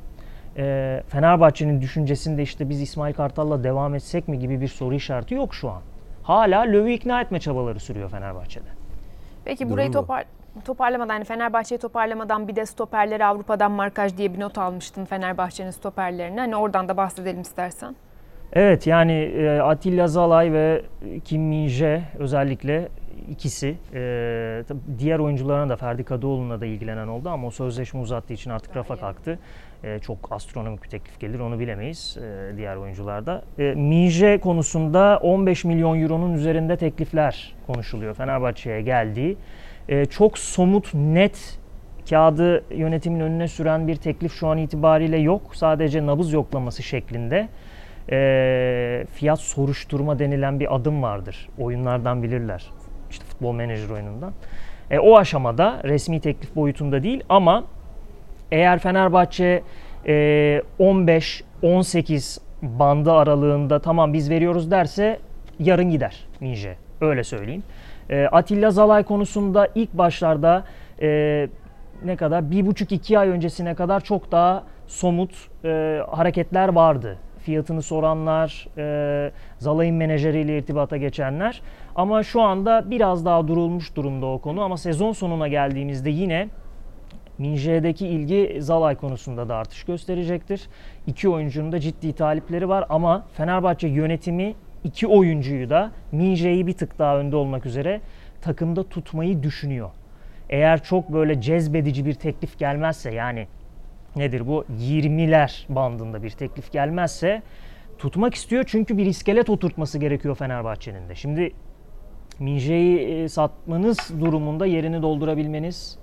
[0.56, 5.54] e, Fenerbahçe'nin düşüncesinde işte biz İsmail Kartal'la devam etsek mi gibi bir soru işareti yok
[5.54, 5.82] şu an.
[6.22, 8.68] Hala Löw'ü ikna etme çabaları sürüyor Fenerbahçe'de.
[9.44, 9.92] Peki burayı bu.
[9.92, 10.24] topar
[10.64, 16.40] toparlamadan yani Fenerbahçe'yi toparlamadan bir de stoperleri Avrupa'dan markaj diye bir not almıştın Fenerbahçe'nin stoperlerine.
[16.40, 17.96] Hani oradan da bahsedelim istersen.
[18.52, 20.82] Evet yani e, Atilla Zalay ve
[21.24, 22.88] Kim Min-jae özellikle
[23.30, 24.62] ikisi e,
[24.98, 28.96] diğer oyuncularına da Ferdi Kadıoğlu'na da ilgilenen oldu ama o sözleşme uzattığı için artık rafa
[28.96, 29.38] kalktı.
[29.84, 33.42] E, çok astronomik bir teklif gelir onu bilemeyiz e, diğer oyuncularda.
[33.58, 39.36] E, Min-jae konusunda 15 milyon euronun üzerinde teklifler konuşuluyor Fenerbahçe'ye geldiği.
[39.88, 41.58] E, çok somut net
[42.10, 45.56] kağıdı yönetimin önüne süren bir teklif şu an itibariyle yok.
[45.56, 47.48] Sadece nabız yoklaması şeklinde
[48.10, 51.48] e, fiyat soruşturma denilen bir adım vardır.
[51.58, 52.66] Oyunlardan bilirler.
[53.10, 54.32] İşte futbol menajer oyunundan.
[54.90, 57.64] E, o aşamada resmi teklif boyutunda değil ama
[58.52, 59.62] eğer Fenerbahçe
[60.06, 65.18] e, 15-18 bandı aralığında tamam biz veriyoruz derse
[65.58, 66.76] yarın gider Minje.
[67.00, 67.62] Öyle söyleyeyim.
[68.10, 70.64] E, Atilla Zalay konusunda ilk başlarda
[71.02, 71.48] e,
[72.04, 75.30] ne kadar bir buçuk iki ay öncesine kadar çok daha somut
[75.64, 77.18] e, hareketler vardı.
[77.38, 81.62] Fiyatını soranlar, e, Zalay'ın menajeriyle irtibata geçenler.
[81.94, 84.62] Ama şu anda biraz daha durulmuş durumda o konu.
[84.62, 86.48] Ama sezon sonuna geldiğimizde yine
[87.38, 90.68] Minje'deki ilgi Zalay konusunda da artış gösterecektir.
[91.06, 96.98] İki oyuncunun da ciddi talipleri var ama Fenerbahçe yönetimi iki oyuncuyu da Minje'yi bir tık
[96.98, 98.00] daha önde olmak üzere
[98.40, 99.90] takımda tutmayı düşünüyor.
[100.50, 103.46] Eğer çok böyle cezbedici bir teklif gelmezse yani
[104.16, 107.42] nedir bu 20'ler bandında bir teklif gelmezse
[107.98, 111.14] tutmak istiyor çünkü bir iskelet oturtması gerekiyor Fenerbahçe'nin de.
[111.14, 111.52] Şimdi
[112.38, 115.98] Minje'yi e, satmanız durumunda yerini doldurabilmeniz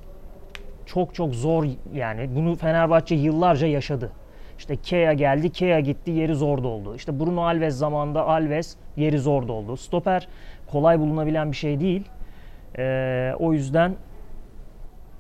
[0.85, 4.11] çok çok zor yani bunu Fenerbahçe yıllarca yaşadı.
[4.57, 6.95] İşte Kea geldi, Kea gitti, yeri zor doldu.
[6.95, 9.77] İşte Bruno Alves zamanında Alves yeri zor doldu.
[9.77, 10.27] Stoper
[10.67, 12.03] kolay bulunabilen bir şey değil.
[12.77, 13.95] Ee, o yüzden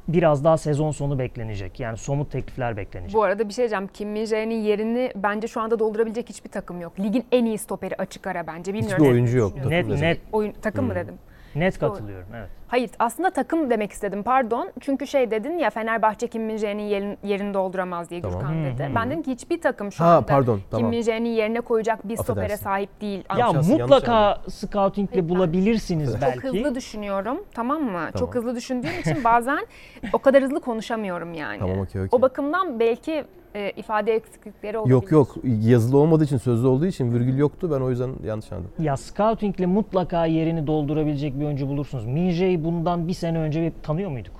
[0.07, 1.79] biraz daha sezon sonu beklenecek.
[1.79, 3.15] Yani somut teklifler beklenecek.
[3.15, 3.87] Bu arada bir şey diyeceğim.
[3.93, 6.99] Kim Min-jae'nin yerini bence şu anda doldurabilecek hiçbir takım yok.
[6.99, 8.73] Ligin en iyi stoperi açık ara bence.
[8.73, 8.97] Bilmiyorum.
[8.97, 9.65] Hiçbir oyuncu yok.
[9.65, 11.15] net net Oyun, takım mı dedim?
[11.55, 12.27] net katılıyorum.
[12.35, 12.49] Evet.
[12.73, 14.71] Hayır aslında takım demek istedim pardon.
[14.79, 18.39] Çünkü şey dedin ya Fenerbahçe Kim Min-jae'nin yerin, yerini dolduramaz diye Tamam.
[18.39, 18.91] Gürkan dedi.
[18.95, 20.91] Ben dedim ki hiçbir takım şu Ha, anda pardon, Kim tamam.
[20.91, 22.63] Min-jae'nin yerine koyacak bir stopere Affedersin.
[22.63, 23.23] sahip değil.
[23.29, 26.39] Ya Yanlış- mutlaka scoutingle bulabilirsiniz Çok belki.
[26.47, 27.91] hızlı düşünüyorum tamam mı?
[27.91, 28.11] Tamam.
[28.19, 29.65] Çok hızlı düşündüğüm için bazen
[30.13, 31.59] o kadar hızlı konuşamıyorum yani.
[31.59, 32.09] Tamam, okey, okey.
[32.11, 33.23] O bakımdan belki
[33.55, 34.93] e, ifade eksiklikleri olabilir.
[34.93, 38.71] Yok yok yazılı olmadığı için sözlü olduğu için virgül yoktu ben o yüzden yanlış anladım.
[38.79, 42.05] Ya scoutingle mutlaka yerini doldurabilecek bir oyuncu bulursunuz.
[42.05, 44.33] Minje'yi bundan bir sene önce bir tanıyor muyduk?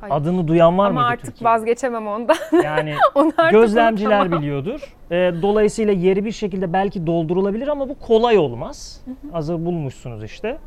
[0.00, 0.14] Hayır.
[0.14, 1.54] Adını duyan var Ama mıydı artık Türkiye'de?
[1.54, 2.36] vazgeçemem ondan.
[2.64, 4.42] Yani Onu artık gözlemciler unutamam.
[4.42, 4.94] biliyordur.
[5.10, 9.00] Ee, dolayısıyla yeri bir şekilde belki doldurulabilir ama bu kolay olmaz.
[9.32, 10.58] Hazır bulmuşsunuz işte.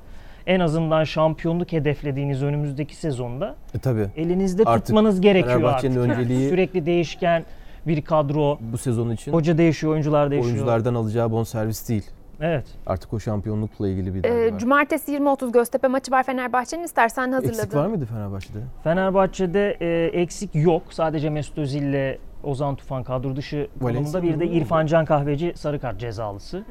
[0.47, 5.91] En azından şampiyonluk hedeflediğiniz önümüzdeki sezonda E tabi elinizde Artık tutmanız gerekiyor artık.
[5.95, 7.43] önceliği- Sürekli değişken
[7.87, 8.57] bir kadro.
[8.71, 10.53] bu sezon için Hoca değişiyor, oyuncular değişiyor.
[10.55, 12.05] oyunculardan alacağı bonservis değil.
[12.41, 12.65] Evet.
[12.87, 14.59] Artık o şampiyonlukla ilgili bir derdi Ee, var.
[14.59, 16.83] Cumartesi 20.30 Göztepe maçı var Fenerbahçe'nin.
[16.83, 17.57] İstersen hazırladın.
[17.59, 18.59] Eksik var mıydı Fenerbahçe'de?
[18.83, 20.83] Fenerbahçe'de e, eksik yok.
[20.89, 24.47] Sadece Mesut Özil ile Ozan Tufan kadro dışı konumunda bir de?
[24.47, 26.63] İrfan Can Kahveci sarı kart cezalısı.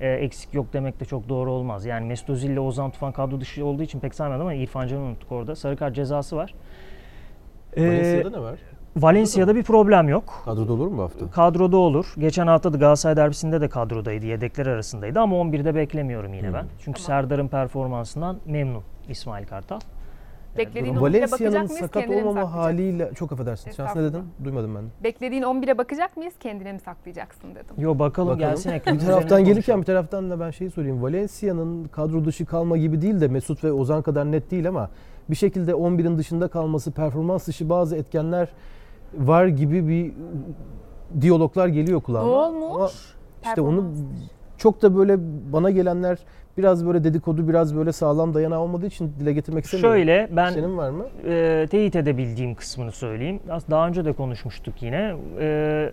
[0.00, 1.84] E, eksik yok demek de çok doğru olmaz.
[1.86, 5.00] Yani Mesut Özil ile Ozan Tufan kadro dışı olduğu için pek saymadım ama İrfan Can'ı
[5.02, 5.56] unuttuk orada.
[5.56, 6.54] Sarı kart cezası var.
[7.76, 8.58] Valencia'da ne var?
[8.96, 10.42] Valencia'da bir problem yok.
[10.44, 11.30] Kadroda olur mu bu hafta?
[11.30, 12.14] Kadroda olur.
[12.18, 14.26] Geçen hafta da Galatasaray derbisinde de kadrodaydı.
[14.26, 16.54] Yedekler arasındaydı ama 11'de beklemiyorum yine Hmm.
[16.54, 16.64] ben.
[16.78, 17.22] Çünkü Tamam.
[17.22, 19.80] Serdar'ın performansından memnun İsmail Kartal.
[20.58, 21.80] Beklediğin 11'e bakacak Valencia'nın mıyız?
[21.80, 23.70] sakat olmama haliyle çok affedersin.
[23.70, 24.22] Şans ne dedin?
[24.44, 24.82] Duymadım ben.
[25.04, 26.34] Beklediğin 11'e bakacak mıyız?
[26.40, 27.74] Kendine mi saklayacaksın dedim.
[27.78, 28.50] Yo bakalım, Bakalım.
[28.50, 31.02] gelsin Bir taraftan gelirken bir taraftan da ben şeyi sorayım.
[31.02, 34.90] Valencia'nın kadro dışı kalma gibi değil de Mesut ve Ozan kadar net değil ama
[35.30, 38.48] bir şekilde 11'in dışında kalması, performans dışı bazı etkenler
[39.18, 40.12] var gibi bir
[41.20, 42.30] diyaloglar geliyor kulağıma.
[42.30, 42.74] Ne olmuş?
[42.74, 42.90] Ama
[43.42, 43.84] işte onu
[44.58, 45.16] çok da böyle
[45.52, 46.18] bana gelenler
[46.58, 49.96] biraz böyle dedikodu, biraz böyle sağlam dayanağı olmadığı için dile getirmek istemiyorum.
[49.96, 51.04] Şöyle ben Senin var mı?
[51.26, 53.40] e, teyit edebildiğim kısmını söyleyeyim.
[53.70, 55.16] Daha önce de konuşmuştuk yine.
[55.40, 55.90] E,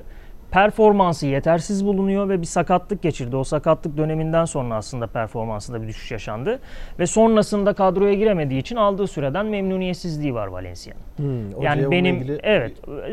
[0.52, 3.36] performansı yetersiz bulunuyor ve bir sakatlık geçirdi.
[3.36, 6.60] O sakatlık döneminden sonra aslında performansında bir düşüş yaşandı.
[7.00, 11.02] Ve sonrasında kadroya giremediği için aldığı süreden memnuniyetsizliği var Valencia'nın.
[11.18, 12.72] Hmm, Yani benim ilgili- evet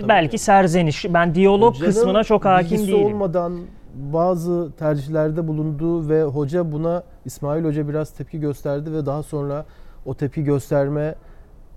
[0.09, 3.05] belki serzeniş ben diyalog Hocanın kısmına çok hakim değilim.
[3.07, 3.59] olmadan
[3.95, 9.65] bazı tercihlerde bulundu ve hoca buna İsmail Hoca biraz tepki gösterdi ve daha sonra
[10.07, 11.15] o tepki gösterme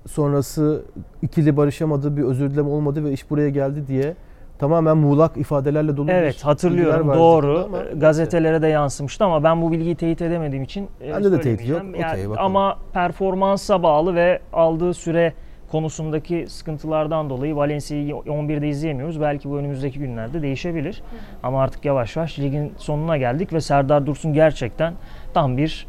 [0.08, 0.82] sonrası
[1.22, 4.16] ikili barışamadı, bir özür dileme olmadı ve iş buraya geldi diye
[4.62, 7.64] tamamen muğlak ifadelerle dolu Evet hatırlıyorum doğru.
[7.66, 11.68] ama Gazetelere de yansımıştı ama ben bu bilgiyi teyit edemediğim için e, Bende de teyit
[11.68, 11.82] yok.
[12.00, 12.46] Yani bakalım.
[12.46, 15.34] ama performansa bağlı ve aldığı süre
[15.72, 19.22] konusundaki sıkıntılardan dolayı Valencia'yı 11'de izleyemiyoruz.
[19.22, 21.04] Belki bu önümüzdeki günlerde değişebilir.
[21.44, 24.94] Ama artık yavaş yavaş ligin sonuna geldik ve Serdar Dursun gerçekten
[25.34, 25.88] tam bir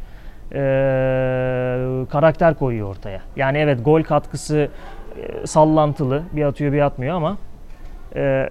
[0.51, 0.57] e,
[2.09, 3.21] karakter koyuyor ortaya.
[3.35, 4.67] Yani evet gol katkısı
[5.17, 6.23] e, sallantılı.
[6.31, 7.37] Bir atıyor bir atmıyor ama
[8.15, 8.49] e,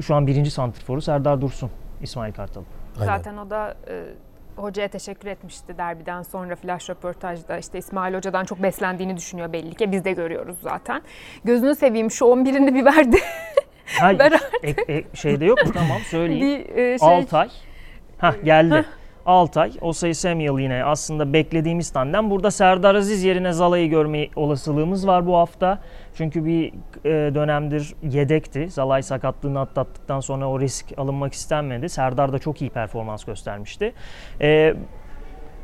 [0.00, 1.70] şu an birinci santrforu Serdar Dursun.
[2.02, 2.62] İsmail Kartal.
[3.00, 3.16] Aynen.
[3.16, 4.04] Zaten o da e,
[4.56, 7.58] hocaya teşekkür etmişti derbiden sonra flash röportajda.
[7.58, 9.92] işte İsmail Hoca'dan çok beslendiğini düşünüyor belli ki.
[9.92, 11.02] Biz de görüyoruz zaten.
[11.44, 13.16] Gözünü seveyim şu 11'ini bir verdi.
[14.00, 15.72] Ha, Ben ek- ek- şeyde yok mu?
[15.74, 16.64] Tamam söyleyeyim.
[16.68, 17.48] bir e, şey Altay.
[18.18, 18.84] Hah geldi.
[19.26, 22.30] Altay, Osay Samuel yine aslında beklediğimiz tandem.
[22.30, 25.78] Burada Serdar Aziz yerine Zala'yı görme olasılığımız var bu hafta.
[26.18, 26.72] Çünkü bir
[27.04, 28.68] e, dönemdir yedekti.
[28.70, 31.88] Zalay sakatlığını atlattıktan sonra o risk alınmak istenmedi.
[31.88, 33.92] Serdar da çok iyi performans göstermişti.
[34.40, 34.74] E,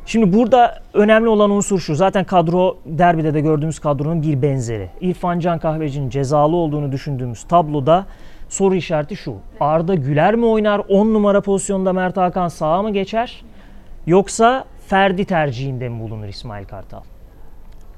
[0.07, 1.95] Şimdi burada önemli olan unsur şu.
[1.95, 4.91] Zaten kadro derbide de gördüğümüz kadronun bir benzeri.
[5.01, 8.07] İrfan Can Kahveci'nin cezalı olduğunu düşündüğümüz tabloda
[8.49, 9.37] soru işareti şu.
[9.61, 10.83] Arda Güler mi oynar?
[10.89, 13.45] 10 numara pozisyonda Mert Hakan sağa mı geçer?
[14.07, 17.01] Yoksa Ferdi tercihinde mi bulunur İsmail Kartal?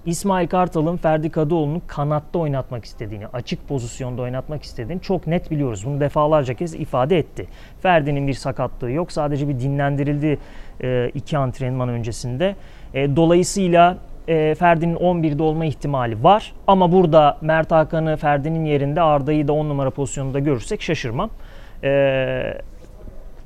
[0.06, 5.86] İsmail Kartal'ın Ferdi Kadıoğlu'nu kanatta oynatmak istediğini, açık pozisyonda oynatmak istediğini çok net biliyoruz.
[5.86, 7.46] Bunu defalarca kez ifade etti.
[7.80, 9.12] Ferdi'nin bir sakatlığı yok.
[9.12, 10.38] Sadece bir dinlendirildi
[10.82, 12.56] e, iki antrenman öncesinde.
[12.94, 16.52] E, dolayısıyla e, Ferdi'nin 11'de olma ihtimali var.
[16.66, 21.30] Ama burada Mert Hakan'ı Ferdi'nin yerinde Arda'yı da 10 numara pozisyonunda görürsek şaşırmam.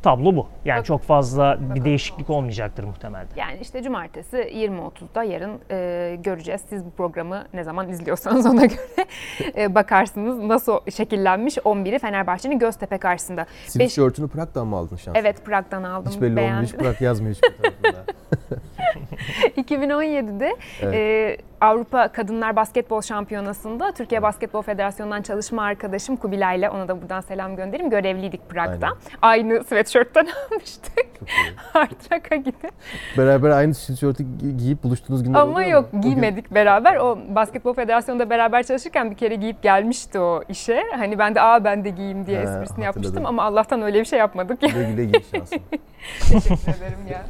[0.03, 0.47] Tablo bu.
[0.65, 3.27] Yani Bak- çok fazla bir değişiklik olmayacaktır muhtemelen.
[3.37, 6.61] Yani işte cumartesi 20.30'da yarın e, göreceğiz.
[6.69, 9.07] Siz bu programı ne zaman izliyorsanız ona göre
[9.57, 13.47] e, bakarsınız nasıl şekillenmiş 11'i Fenerbahçe'nin Göztepe karşısında.
[13.67, 15.17] Sivil Beş- tişörtünü Prag'dan mı aldın şans?
[15.17, 16.13] Evet Prag'dan aldım.
[16.13, 16.37] Hiç belli olmuyor.
[16.37, 16.65] beğendim.
[16.67, 18.05] Hiç Prag yazmıyor hiçbir tarafında.
[19.57, 20.95] 2017'de Evet.
[20.95, 27.57] e, Avrupa Kadınlar Basketbol Şampiyonası'nda Türkiye Basketbol Federasyonu'ndan çalışma arkadaşım Kubilay'la ona da buradan selam
[27.57, 27.91] göndereyim.
[27.91, 28.87] Görevliydik Prag'da.
[28.87, 28.97] Aynen.
[29.23, 31.07] Aynı sweatshirt'ten almıştık.
[31.75, 32.71] Artrak'a gidip.
[33.19, 35.69] Beraber aynı tişörtü gi- giyip buluştuğunuz günler Ama mu?
[35.69, 36.97] yok gün- giymedik beraber.
[36.97, 40.83] O Basketbol Federasyonu'nda beraber çalışırken bir kere giyip gelmişti o işe.
[40.97, 42.85] Hani ben de aa ben de giyeyim diye He, esprisini hatırladım.
[42.85, 44.61] yapmıştım ama Allah'tan öyle bir şey yapmadık.
[44.61, 45.59] Güle güle giy şansın.
[46.33, 47.27] Teşekkür ederim ya.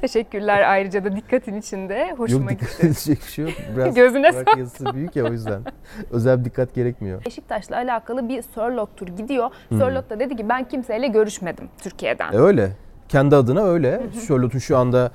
[0.00, 2.14] Teşekkürler ayrıca da dikkatin içinde.
[2.16, 2.72] Hoşuma Yok gitti.
[2.72, 3.54] dikkat edecek bir şey yok.
[3.76, 5.62] Biraz Gözüne Prag yazısı büyük ya o yüzden.
[6.10, 7.24] Özel bir dikkat gerekmiyor.
[7.24, 9.50] Beşiktaş'la alakalı bir Sörlot tur gidiyor.
[9.70, 12.32] Sörlot da dedi ki ben kimseyle görüşmedim Türkiye'den.
[12.32, 12.70] E öyle.
[13.08, 14.00] Kendi adına öyle.
[14.28, 15.10] Charlotte'un şu anda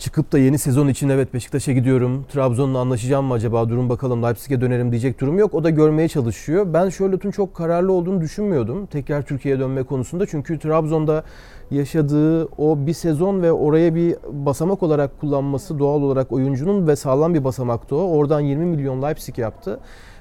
[0.00, 2.24] çıkıp da yeni sezon için evet Beşiktaş'a gidiyorum.
[2.32, 3.68] Trabzon'la anlaşacağım mı acaba?
[3.68, 5.54] Durun bakalım Leipzig'e dönerim diyecek durum yok.
[5.54, 6.66] O da görmeye çalışıyor.
[6.72, 8.86] Ben Charlotte'un çok kararlı olduğunu düşünmüyordum.
[8.86, 10.26] Tekrar Türkiye'ye dönme konusunda.
[10.26, 11.24] Çünkü Trabzon'da
[11.70, 17.34] yaşadığı o bir sezon ve oraya bir basamak olarak kullanması doğal olarak oyuncunun ve sağlam
[17.34, 18.16] bir basamaktı o.
[18.16, 19.80] Oradan 20 milyon Leipzig yaptı.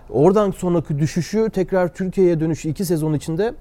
[0.10, 3.54] Oradan sonraki düşüşü tekrar Türkiye'ye dönüşü iki sezon içinde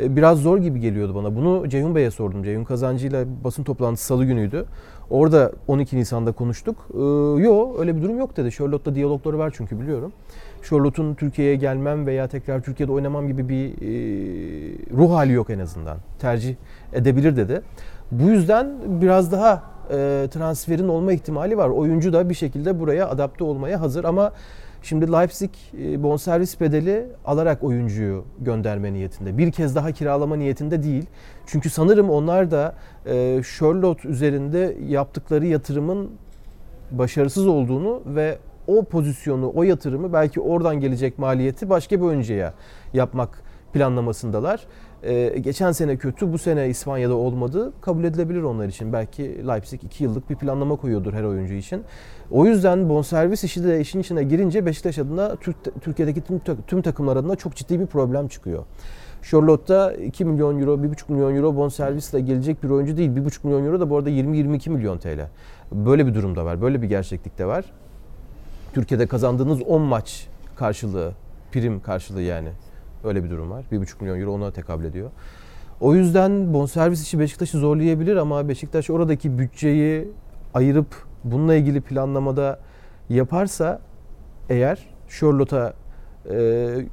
[0.00, 1.36] e, biraz zor gibi geliyordu bana.
[1.36, 2.44] Bunu Ceyhun Bey'e sordum.
[2.44, 4.66] Ceyhun Kazancı ile basın toplantısı salı günüydü.
[5.10, 6.76] Orada 12 Nisan'da konuştuk.
[6.94, 6.98] Ee,
[7.42, 8.50] yo öyle bir durum yok dedi.
[8.50, 10.12] Charlotte'la diyalogları var çünkü biliyorum.
[10.62, 13.88] Charlotte'un Türkiye'ye gelmem veya tekrar Türkiye'de oynamam gibi bir e,
[14.96, 15.96] ruh hali yok en azından.
[16.18, 16.54] Tercih
[16.92, 17.62] edebilir dedi.
[18.12, 21.68] Bu yüzden biraz daha e, transferin olma ihtimali var.
[21.68, 24.32] Oyuncu da bir şekilde buraya adapte olmaya hazır ama
[24.82, 29.38] şimdi Leipzig e, bonservis bedeli alarak oyuncuyu gönderme niyetinde.
[29.38, 31.06] Bir kez daha kiralama niyetinde değil.
[31.46, 32.74] Çünkü sanırım onlar da
[33.06, 36.10] e, Charlotte üzerinde yaptıkları yatırımın
[36.90, 42.54] başarısız olduğunu ve o pozisyonu, o yatırımı belki oradan gelecek maliyeti başka bir oyuncuya
[42.94, 44.66] yapmak planlamasındalar.
[45.02, 47.72] Ee, geçen sene kötü, bu sene İspanya'da olmadı.
[47.80, 48.92] Kabul edilebilir onlar için.
[48.92, 51.82] Belki Leipzig 2 yıllık bir planlama koyuyordur her oyuncu için.
[52.30, 57.16] O yüzden bonservis işi de işin içine girince Beşiktaş adına Türk, Türkiye'deki tüm, tüm takımlar
[57.16, 58.64] adına çok ciddi bir problem çıkıyor.
[59.22, 63.10] Charlotte'da 2 milyon euro, 1,5 milyon euro bonservisle gelecek bir oyuncu değil.
[63.10, 65.28] 1,5 milyon euro da bu arada 20-22 milyon TL.
[65.72, 66.62] Böyle bir durumda var.
[66.62, 67.64] Böyle bir gerçeklik de var.
[68.72, 71.12] Türkiye'de kazandığınız 10 maç karşılığı,
[71.52, 72.48] prim karşılığı yani.
[73.04, 73.64] Öyle bir durum var.
[73.72, 75.10] 1,5 milyon euro ona tekabül ediyor.
[75.80, 80.08] O yüzden bonservis işi Beşiktaş'ı zorlayabilir ama Beşiktaş oradaki bütçeyi
[80.54, 80.86] ayırıp
[81.24, 82.60] bununla ilgili planlamada
[83.08, 83.80] yaparsa
[84.48, 85.72] eğer Charlotte'a
[86.30, 86.86] e,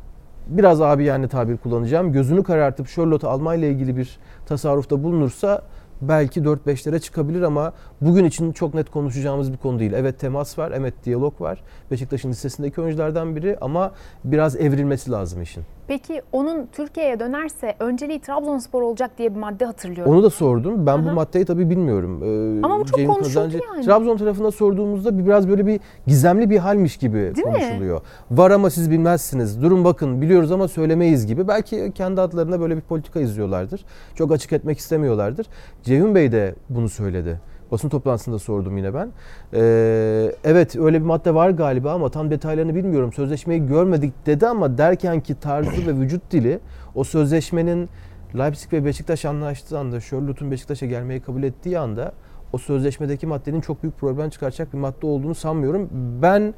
[0.48, 2.12] biraz abi yani tabir kullanacağım.
[2.12, 5.62] Gözünü karartıp Charlotte'u almayla ilgili bir tasarrufta bulunursa
[6.02, 9.94] belki 4-5'lere çıkabilir ama bugün için çok net konuşacağımız bir konu değil.
[9.94, 11.64] Evet temas var, evet diyalog var.
[11.92, 13.92] Beşiktaş'ın listesindeki oyunculardan biri ama
[14.24, 15.64] biraz evrilmesi lazım işin.
[15.90, 20.14] Peki onun Türkiye'ye dönerse önceliği Trabzonspor olacak diye bir madde hatırlıyorum.
[20.14, 20.86] Onu da sordum.
[20.86, 21.06] Ben Hı-hı.
[21.06, 22.24] bu maddeyi tabii bilmiyorum.
[22.24, 23.86] Ee, Ama bu çok Ceyhun konuşuldu Kazancı, yani.
[23.86, 28.02] Trabzon tarafına sorduğumuzda biraz böyle bir gizemli bir halmiş gibi Değil konuşuluyor.
[28.02, 28.40] Mi?
[28.40, 29.62] Var ama siz bilmezsiniz.
[29.62, 31.48] Durun bakın biliyoruz ama söylemeyiz gibi.
[31.48, 33.86] Belki kendi adlarına böyle bir politika izliyorlardır.
[34.16, 35.48] Çok açık etmek istemiyorlardır.
[35.84, 37.40] Ceyhun Bey de bunu söyledi.
[37.72, 39.10] Basın toplantısında sordum yine ben.
[39.54, 43.14] Ee, evet öyle bir madde var galiba ama tam detaylarını bilmiyorum.
[43.14, 46.60] Sözleşmeyi görmedik dedi ama derken ki tarzı ve vücut dili
[46.96, 47.90] o sözleşmenin
[48.38, 52.12] Leipzig ve Beşiktaş anlaştığı anda, Charlotte'un Beşiktaş'a gelmeyi kabul ettiği anda
[52.54, 55.90] o sözleşmedeki maddenin çok büyük problem çıkaracak bir madde olduğunu sanmıyorum.
[56.22, 56.54] Ben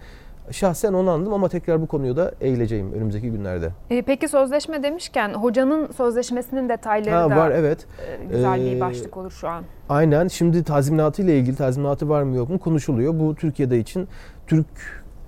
[0.51, 3.69] Şahsen onu anladım ama tekrar bu konuyu da eğileceğim önümüzdeki günlerde.
[3.89, 7.85] E, peki sözleşme demişken hocanın sözleşmesinin detayları ha, da var evet.
[8.21, 9.63] E, güzel bir ee, başlık olur şu an.
[9.89, 10.27] Aynen.
[10.27, 13.19] Şimdi tazminatı ile ilgili tazminatı var mı yok mu konuşuluyor.
[13.19, 14.07] Bu Türkiye'de için
[14.47, 14.67] Türk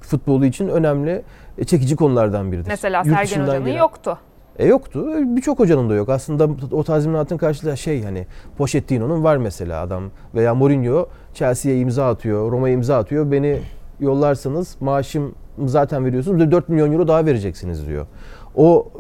[0.01, 1.23] futbolu için önemli
[1.57, 2.67] e, çekici konulardan biridir.
[2.67, 3.77] Mesela Yurt Sergen Hoca'nın gelen...
[3.77, 4.17] yoktu.
[4.59, 5.07] E yoktu.
[5.36, 6.09] Birçok hocanın da yok.
[6.09, 8.25] Aslında o tazminatın karşılığı şey hani
[8.57, 10.03] Pochettino'nun var mesela adam
[10.36, 13.31] veya Mourinho Chelsea'ye imza atıyor, Roma'ya imza atıyor.
[13.31, 13.59] Beni
[14.03, 15.35] yollarsanız maaşım
[15.65, 18.05] zaten veriyorsunuz 4 milyon euro daha vereceksiniz diyor.
[18.55, 18.91] O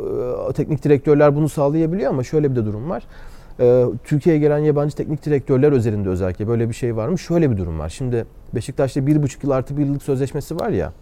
[0.49, 3.03] e, teknik direktörler bunu sağlayabiliyor ama şöyle bir de durum var.
[3.59, 7.19] E, Türkiye'ye gelen yabancı teknik direktörler özelinde özellikle böyle bir şey var mı?
[7.19, 7.89] Şöyle bir durum var.
[7.89, 10.93] Şimdi Beşiktaş'ta 1,5 yıl artı 1 yıllık sözleşmesi var ya.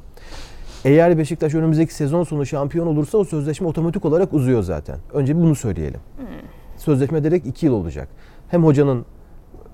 [0.86, 4.98] Eğer Beşiktaş önümüzdeki sezon sonu şampiyon olursa o sözleşme otomatik olarak uzuyor zaten.
[5.14, 6.00] Önce bunu söyleyelim.
[6.18, 6.26] Hmm.
[6.78, 8.08] Sözleşme direkt 2 yıl olacak.
[8.48, 9.06] Hem hocanın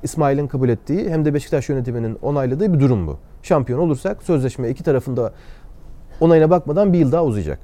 [0.04, 3.18] İsmail'in kabul ettiği hem de Beşiktaş yönetiminin onayladığı bir durum bu.
[3.44, 5.34] Şampiyon olursak sözleşme iki tarafında
[6.20, 7.60] onayına bakmadan bir yıl daha uzayacak.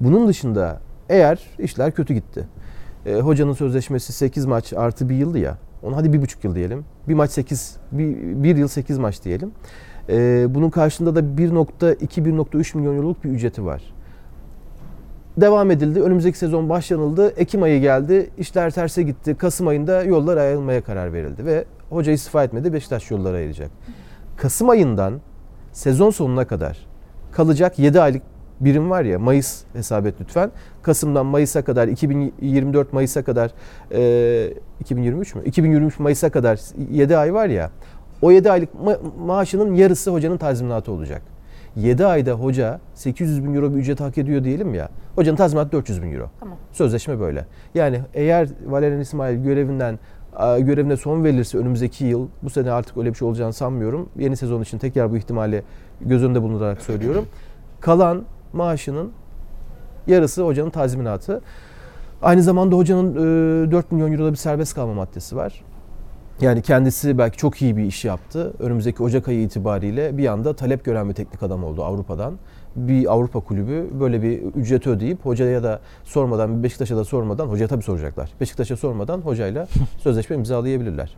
[0.00, 2.48] Bunun dışında eğer işler kötü gitti.
[3.06, 5.58] E, hocanın sözleşmesi 8 maç artı bir yıldı ya.
[5.82, 6.84] Onu hadi bir buçuk yıl diyelim.
[7.08, 9.52] Bir maç 8, bir, bir yıl 8 maç diyelim.
[10.08, 13.82] E, bunun karşında da 1.2-1.3 milyon euroluk bir ücreti var.
[15.36, 16.02] Devam edildi.
[16.02, 17.28] Önümüzdeki sezon başlanıldı.
[17.36, 18.30] Ekim ayı geldi.
[18.38, 19.34] İşler terse gitti.
[19.34, 22.72] Kasım ayında yollar ayrılmaya karar verildi ve hoca istifa etmedi.
[22.72, 23.70] Beşiktaş yolları ayıracak.
[24.36, 25.20] Kasım ayından
[25.72, 26.86] sezon sonuna kadar
[27.32, 28.22] kalacak 7 aylık
[28.60, 30.50] birim var ya Mayıs hesap et lütfen.
[30.82, 33.50] Kasım'dan Mayıs'a kadar 2024 Mayıs'a kadar
[33.92, 35.42] e, 2023 mü?
[35.44, 37.70] 2023 Mayıs'a kadar 7 ay var ya
[38.22, 41.22] o 7 aylık ma- maaşının yarısı hocanın tazminatı olacak.
[41.76, 44.88] 7 ayda hoca 800 bin euro bir ücret hak ediyor diyelim ya.
[45.14, 46.30] Hocanın tazminatı 400 bin euro.
[46.40, 46.56] Tamam.
[46.72, 47.46] Sözleşme böyle.
[47.74, 49.98] Yani eğer Valerian İsmail görevinden
[50.58, 54.08] görevine son verilirse önümüzdeki yıl bu sene artık öyle bir şey olacağını sanmıyorum.
[54.18, 55.62] Yeni sezon için tekrar bu ihtimali
[56.00, 57.26] göz önünde bulundurarak söylüyorum.
[57.80, 59.10] Kalan maaşının
[60.06, 61.40] yarısı hocanın tazminatı.
[62.22, 63.14] Aynı zamanda hocanın
[63.70, 65.64] 4 milyon euroda bir serbest kalma maddesi var.
[66.40, 68.52] Yani kendisi belki çok iyi bir iş yaptı.
[68.58, 72.38] Önümüzdeki Ocak ayı itibariyle bir anda talep gören bir teknik adam oldu Avrupa'dan.
[72.76, 77.82] Bir Avrupa kulübü böyle bir ücret ödeyip hocaya da sormadan, Beşiktaş'a da sormadan, hocaya tabii
[77.82, 78.30] soracaklar.
[78.40, 79.66] Beşiktaş'a sormadan hocayla
[80.02, 81.16] sözleşme imzalayabilirler.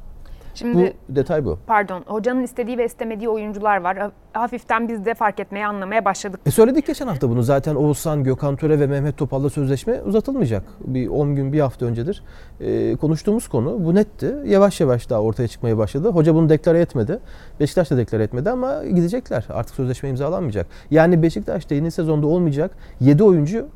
[0.54, 1.58] Şimdi Bu detay bu.
[1.66, 3.96] pardon hocanın istediği ve istemediği oyuncular var.
[3.96, 6.40] Ha- Hafiften biz de fark etmeye anlamaya başladık.
[6.46, 7.42] E söyledik geçen hafta bunu.
[7.42, 10.62] Zaten Oğuzhan, Gökhan Töre ve Mehmet Topal'la sözleşme uzatılmayacak.
[10.80, 12.22] Bir 10 gün, bir hafta öncedir
[12.60, 13.84] e, konuştuğumuz konu.
[13.84, 14.34] Bu netti.
[14.44, 16.08] Yavaş yavaş daha ortaya çıkmaya başladı.
[16.08, 17.18] Hoca bunu deklare etmedi.
[17.60, 19.46] Beşiktaş da deklare etmedi ama gidecekler.
[19.50, 20.66] Artık sözleşme imzalanmayacak.
[20.90, 23.66] Yani Beşiktaş'ta yeni sezonda olmayacak 7 oyuncu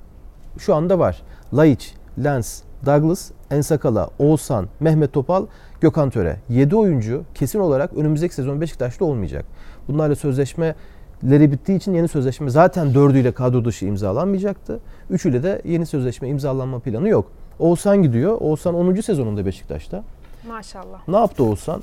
[0.58, 1.22] şu anda var.
[1.54, 5.46] Laiç, Lens, Douglas, Ensakala, Oğuzhan, Mehmet Topal,
[5.80, 6.36] Gökhan Töre.
[6.48, 9.44] 7 oyuncu kesin olarak önümüzdeki sezon Beşiktaş'ta olmayacak.
[9.88, 14.80] Bunlarla sözleşmeleri bittiği için yeni sözleşme zaten dördüyle kadro dışı imzalanmayacaktı.
[15.10, 17.30] Üçüyle de yeni sözleşme imzalanma planı yok.
[17.58, 18.36] Oğuzhan gidiyor.
[18.40, 18.94] Oğuzhan 10.
[19.00, 20.04] sezonunda Beşiktaş'ta.
[20.48, 21.08] Maşallah.
[21.08, 21.82] Ne yaptı Oğuzhan?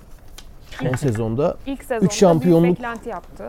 [0.92, 3.44] 10 sezonda İlk sezonda Üç şampiyonluk- büyük beklenti yaptı.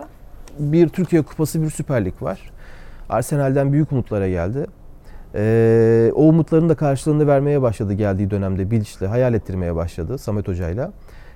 [0.59, 2.51] bir Türkiye Kupası, bir Süper Lig var.
[3.09, 4.67] Arsenal'den büyük umutlara geldi.
[5.35, 10.93] Ee, o umutların da karşılığını vermeye başladı geldiği dönemde Bilic'le hayal ettirmeye başladı Samet Hoca'yla.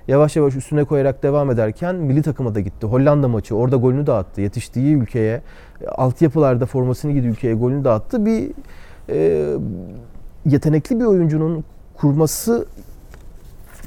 [0.07, 2.87] Yavaş yavaş üstüne koyarak devam ederken milli takıma da gitti.
[2.87, 4.41] Hollanda maçı orada golünü de attı.
[4.41, 5.41] Yetiştiği ülkeye,
[5.87, 8.25] altyapılarda formasını giydiği ülkeye golünü de attı.
[8.25, 8.51] Bir
[9.09, 9.47] e,
[10.45, 11.63] yetenekli bir oyuncunun
[11.97, 12.65] kurması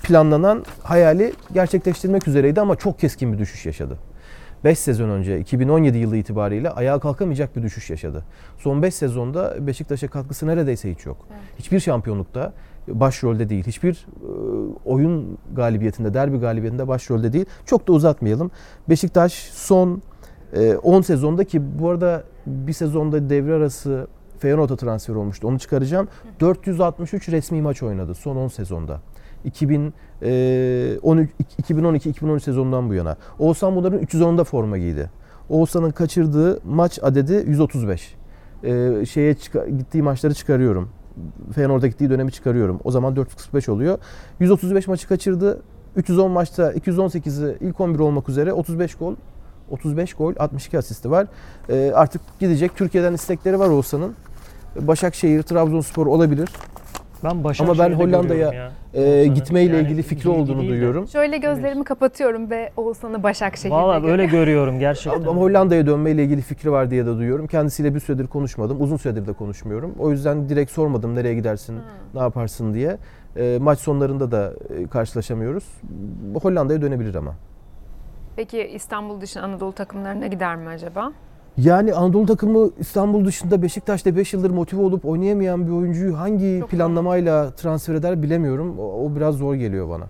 [0.02, 3.98] planlanan hayali gerçekleştirmek üzereydi ama çok keskin bir düşüş yaşadı.
[4.64, 8.24] 5 sezon önce 2017 yılı itibariyle ayağa kalkamayacak bir düşüş yaşadı.
[8.58, 11.16] Son 5 sezonda Beşiktaş'a katkısı neredeyse hiç yok.
[11.58, 12.52] Hiçbir şampiyonlukta
[12.88, 13.64] başrolde değil.
[13.66, 14.28] Hiçbir e,
[14.84, 17.46] oyun galibiyetinde, derbi galibiyetinde başrolde değil.
[17.66, 18.50] Çok da uzatmayalım.
[18.88, 20.02] Beşiktaş son
[20.52, 24.06] e, 10 sezonda ki bu arada bir sezonda devre arası
[24.38, 25.48] Feyenoord'a transfer olmuştu.
[25.48, 26.08] Onu çıkaracağım.
[26.40, 29.00] 463 resmi maç oynadı son 10 sezonda.
[29.46, 33.16] 2012-2013 sezonundan bu yana.
[33.38, 35.10] Oğuzhan bunların 310'da forma giydi.
[35.48, 38.14] Oğuzhan'ın kaçırdığı maç adedi 135.
[38.64, 39.36] Ee, şeye
[39.78, 40.88] gittiği maçları çıkarıyorum.
[41.54, 42.80] Feyenoord'a gittiği dönemi çıkarıyorum.
[42.84, 43.98] O zaman 445 oluyor.
[44.40, 45.62] 135 maçı kaçırdı.
[45.96, 49.14] 310 maçta 218'i ilk 11 olmak üzere 35 gol
[49.70, 51.26] 35 gol 62 asisti var.
[51.68, 52.76] Ee, artık gidecek.
[52.76, 54.14] Türkiye'den istekleri var Oğuzhan'ın.
[54.80, 56.48] Başakşehir, Trabzonspor olabilir.
[57.24, 59.34] Ben Ama Başakşehir'de ben Hollanda'ya, Oğuzhan'ın.
[59.34, 61.08] gitmeyle Yani ilgili fikri olduğunu duyuyorum.
[61.08, 64.20] Şöyle gözlerimi kapatıyorum ve Oğuzhan'ı Başakşehir'de Valla görüyorum.
[64.20, 65.22] öyle görüyorum gerçekten.
[65.22, 67.46] Ama Hollanda'ya dönmeyle ilgili fikri var diye de duyuyorum.
[67.46, 68.82] Kendisiyle bir süredir konuşmadım.
[68.82, 69.94] Uzun süredir de konuşmuyorum.
[69.98, 71.78] O yüzden direkt sormadım nereye gidersin,
[72.14, 72.96] ne yaparsın diye.
[73.36, 75.64] Ee, maç sonlarında da e, karşılaşamıyoruz.
[76.42, 77.34] Hollanda'ya dönebilir ama.
[78.36, 81.12] Peki İstanbul dışında Anadolu takımlarına gider mi acaba?
[81.58, 86.70] Yani Anadolu takımı İstanbul dışında Beşiktaş'ta 5 yıldır motive olup oynayamayan bir oyuncuyu hangi Çok
[86.70, 88.78] planlamayla transfer eder bilemiyorum.
[88.78, 90.04] O, o biraz zor geliyor bana.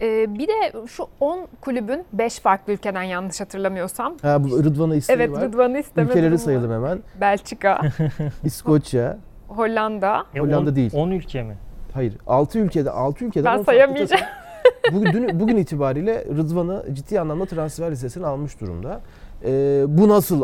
[0.00, 4.14] Ee, bir de şu 10 kulübün 5 farklı ülkeden yanlış hatırlamıyorsam.
[4.22, 5.42] Ha bu Rıdvan'a isteği Evet var.
[5.42, 6.38] Rıdvan'ı isteme Ülkeleri var.
[6.38, 6.98] sayalım hemen.
[7.20, 7.80] Belçika,
[8.44, 9.18] İskoçya.
[9.48, 10.24] Hollanda.
[10.34, 10.90] E, Hollanda on- değil.
[10.94, 11.56] 10 ülke mi?
[11.94, 12.14] Hayır.
[12.26, 14.22] 6 ülkede 6 ülkeden Ben sayamayacağım.
[14.92, 19.00] Bugün, bugün itibariyle Rıdvan'ı ciddi anlamda transfer listesine almış durumda.
[19.46, 20.42] Ee, bu nasıl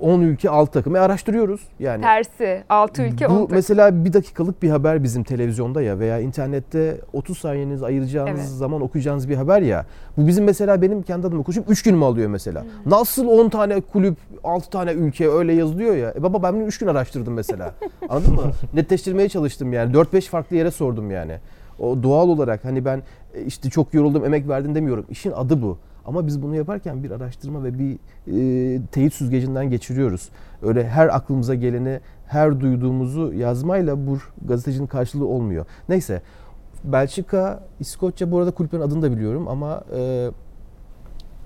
[0.00, 0.96] 10 ülke 6 takım?
[0.96, 2.02] E araştırıyoruz yani.
[2.02, 3.56] Tersi 6 ülke bu 10 takım.
[3.56, 8.48] mesela bir dakikalık bir haber bizim televizyonda ya veya internette 30 saniyeniz ayıracağınız Evet.
[8.48, 9.86] zaman okuyacağınız bir haber ya.
[10.16, 12.62] Bu bizim mesela benim kendi adıma koşup 3 günümü alıyor mesela.
[12.62, 12.68] Hmm.
[12.86, 16.14] Nasıl 10 tane kulüp, 6 tane ülke öyle yazılıyor ya.
[16.16, 17.74] E baba ben bunu 3 gün araştırdım mesela.
[18.08, 18.42] Anladın mı?
[18.74, 19.92] Netleştirmeye çalıştım yani.
[19.92, 21.36] 4-5 farklı yere sordum yani.
[21.78, 23.02] O doğal olarak hani ben
[23.34, 25.06] e, işte çok yoruldum, emek verdin demiyorum.
[25.10, 25.78] İşin adı bu.
[26.06, 30.28] Ama biz bunu yaparken bir araştırma ve bir e, teyit süzgecinden geçiriyoruz.
[30.62, 35.66] Öyle her aklımıza geleni, her duyduğumuzu yazmayla bu gazetecinin karşılığı olmuyor.
[35.88, 36.22] Neyse
[36.84, 40.30] Belçika, İskoçya bu arada kulüplerin adını da biliyorum ama e,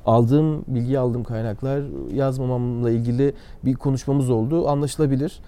[0.06, 4.68] aldığım bilgi aldığım kaynaklar yazmamamla ilgili bir konuşmamız oldu.
[4.68, 5.40] Anlaşılabilir.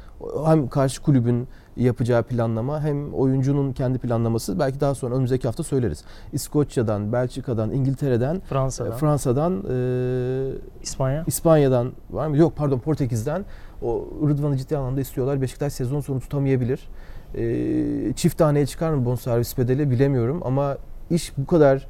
[0.44, 6.04] Hem karşı kulübün yapacağı planlama hem oyuncunun kendi planlaması belki daha sonra önümüzdeki hafta söyleriz.
[6.32, 11.24] İskoçya'dan, Belçika'dan, İngiltere'den, Fransa'dan, e, Fransa'dan, e, İspanya.
[11.26, 12.36] İspanya'dan var mı?
[12.36, 13.44] Yok pardon Portekiz'den.
[13.82, 15.42] O Rıdvan'ı ciddi anlamda istiyorlar.
[15.42, 16.88] Beşiktaş sezon sonu tutamayabilir.
[17.34, 20.76] E, çift taneye çıkar mı bonservis bedeli bilemiyorum ama
[21.10, 21.88] iş bu kadar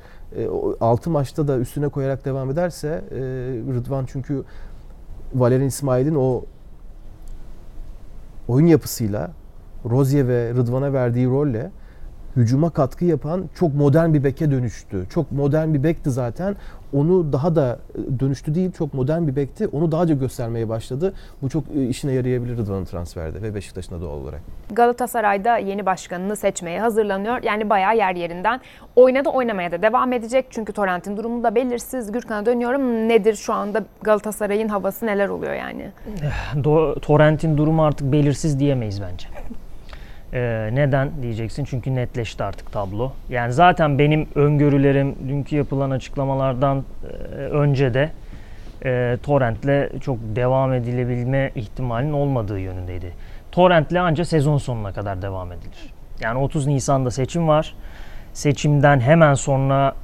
[0.81, 3.19] 6 maçta da üstüne koyarak devam ederse e,
[3.75, 4.45] Rıdvan çünkü
[5.35, 6.45] Valerian İsmail'in o
[8.49, 9.31] oyun yapısıyla
[9.91, 11.71] Rozier ve Rıdvan'a verdiği rolle
[12.37, 15.07] hücuma katkı yapan çok modern bir beke dönüştü.
[15.11, 16.57] Çok modern bir bekti zaten.
[16.93, 19.69] Onu daha da e, dönüştü değil, çok modern bir bekti.
[19.69, 21.15] Onu daha da göstermeye başladı.
[21.43, 24.41] Bu çok e, işine yarayabilir Rıdvan'ın transferde ve Beşiktaş'ın da doğal olarak.
[24.73, 27.43] Galatasaray'da yeni başkanını seçmeye hazırlanıyor.
[27.43, 28.61] Yani bayağı yer yerinden.
[28.97, 30.47] Oynadı oynamaya da devam edecek.
[30.51, 32.13] Çünkü Torrent'in durumu da belirsiz.
[32.13, 33.09] Gürkan'a dönüyorum.
[33.09, 35.91] Nedir şu anda Galatasaray'ın havası neler oluyor yani?
[36.55, 39.29] Do- Torrent'in durumu artık belirsiz diyemeyiz bence.
[40.37, 41.65] Ee, neden diyeceksin?
[41.65, 43.13] Çünkü netleşti artık tablo.
[43.29, 48.11] Yani zaten benim öngörülerim dünkü yapılan açıklamalardan e, önce de
[48.85, 53.13] e, Torrent'le çok devam edilebilme ihtimalinin olmadığı yönündeydi.
[53.53, 55.95] Torrent'le ancak sezon sonuna kadar devam edilir.
[56.21, 57.75] Yani 30 Nisan'da seçim var.
[58.33, 59.95] Seçimden hemen sonra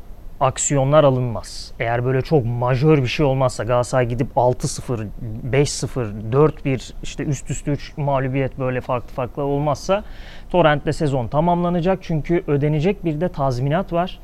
[0.42, 1.72] aksiyonlar alınmaz.
[1.80, 5.06] Eğer böyle çok majör bir şey olmazsa Galatasaray gidip 6-0,
[5.50, 10.04] 5-0, 4-1 işte üst üste 3 mağlubiyet böyle farklı farklı olmazsa
[10.50, 11.98] Torrent'te sezon tamamlanacak.
[12.02, 14.18] Çünkü ödenecek bir de tazminat var.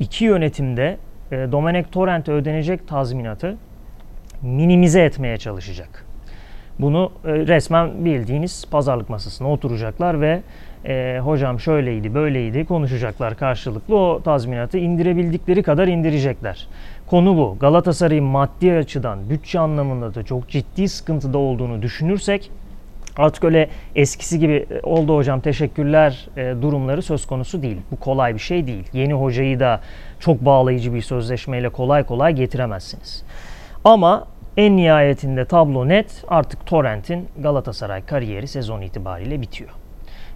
[0.00, 0.98] İki yönetimde
[1.32, 3.56] e, Domenech Torrent'e ödenecek tazminatı
[4.42, 6.06] minimize etmeye çalışacak.
[6.78, 10.42] Bunu e, resmen bildiğiniz pazarlık masasına oturacaklar ve
[10.84, 16.66] e, hocam şöyleydi böyleydi konuşacaklar karşılıklı o tazminatı indirebildikleri kadar indirecekler.
[17.06, 17.56] Konu bu.
[17.60, 22.50] Galatasaray'ın maddi açıdan bütçe anlamında da çok ciddi sıkıntıda olduğunu düşünürsek
[23.16, 27.76] artık öyle eskisi gibi e, oldu hocam teşekkürler e, durumları söz konusu değil.
[27.90, 28.84] Bu kolay bir şey değil.
[28.92, 29.80] Yeni hocayı da
[30.20, 33.24] çok bağlayıcı bir sözleşmeyle kolay kolay getiremezsiniz.
[33.84, 34.26] Ama
[34.56, 36.24] en nihayetinde tablo net.
[36.28, 39.70] Artık Torrent'in Galatasaray kariyeri sezon itibariyle bitiyor.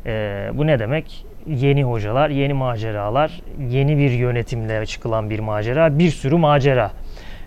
[0.07, 1.27] Ee, bu ne demek?
[1.47, 3.41] Yeni hocalar, yeni maceralar,
[3.71, 6.91] yeni bir yönetimle çıkılan bir macera, bir sürü macera.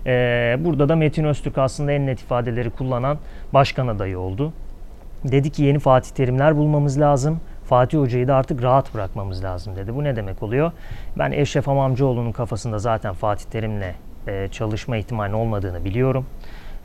[0.06, 3.18] Ee, burada da Metin Öztürk aslında en net ifadeleri kullanan
[3.54, 4.52] başkan adayı oldu.
[5.24, 7.40] Dedi ki yeni Fatih Terimler bulmamız lazım.
[7.64, 9.94] Fatih Hoca'yı da artık rahat bırakmamız lazım dedi.
[9.94, 10.72] Bu ne demek oluyor?
[11.18, 13.94] Ben Eşref Amamcıoğlu'nun kafasında zaten Fatih Terim'le
[14.26, 16.26] e, çalışma ihtimalinin olmadığını biliyorum.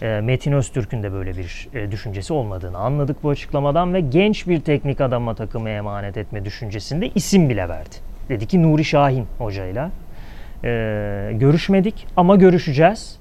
[0.02, 4.60] E, Metin Öztürk'ün de böyle bir e, düşüncesi olmadığını anladık bu açıklamadan ve genç bir
[4.60, 7.96] teknik adama takımı emanet etme düşüncesinde isim bile verdi.
[8.30, 9.92] Dedi ki Nuri Şahin hocayla
[11.32, 13.20] görüşmedik ama görüşeceğiz.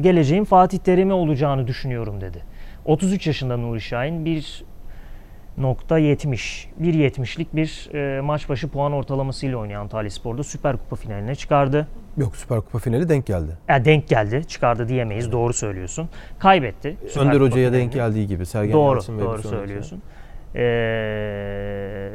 [0.00, 2.38] Geleceğin Fatih Terim'i olacağını düşünüyorum dedi.
[2.84, 4.64] 33 yaşında Nuri Şahin bir
[5.60, 6.68] nokta 70.
[6.82, 11.86] 1.70'lik bir e, maç başı puan ortalamasıyla oynayan Antalya Spor'da Süper Kupa finaline çıkardı.
[12.16, 13.52] Yok Süper Kupa finali denk geldi.
[13.68, 14.44] Ya denk geldi.
[14.48, 15.24] Çıkardı diyemeyiz.
[15.24, 15.32] Evet.
[15.32, 16.08] Doğru söylüyorsun.
[16.38, 16.96] Kaybetti.
[17.08, 18.46] Süper Önder Hoca'ya denk geldiği gibi.
[18.46, 20.02] Sergen doğru, Yalçın doğru söylüyorsun.
[20.54, 22.10] Ee,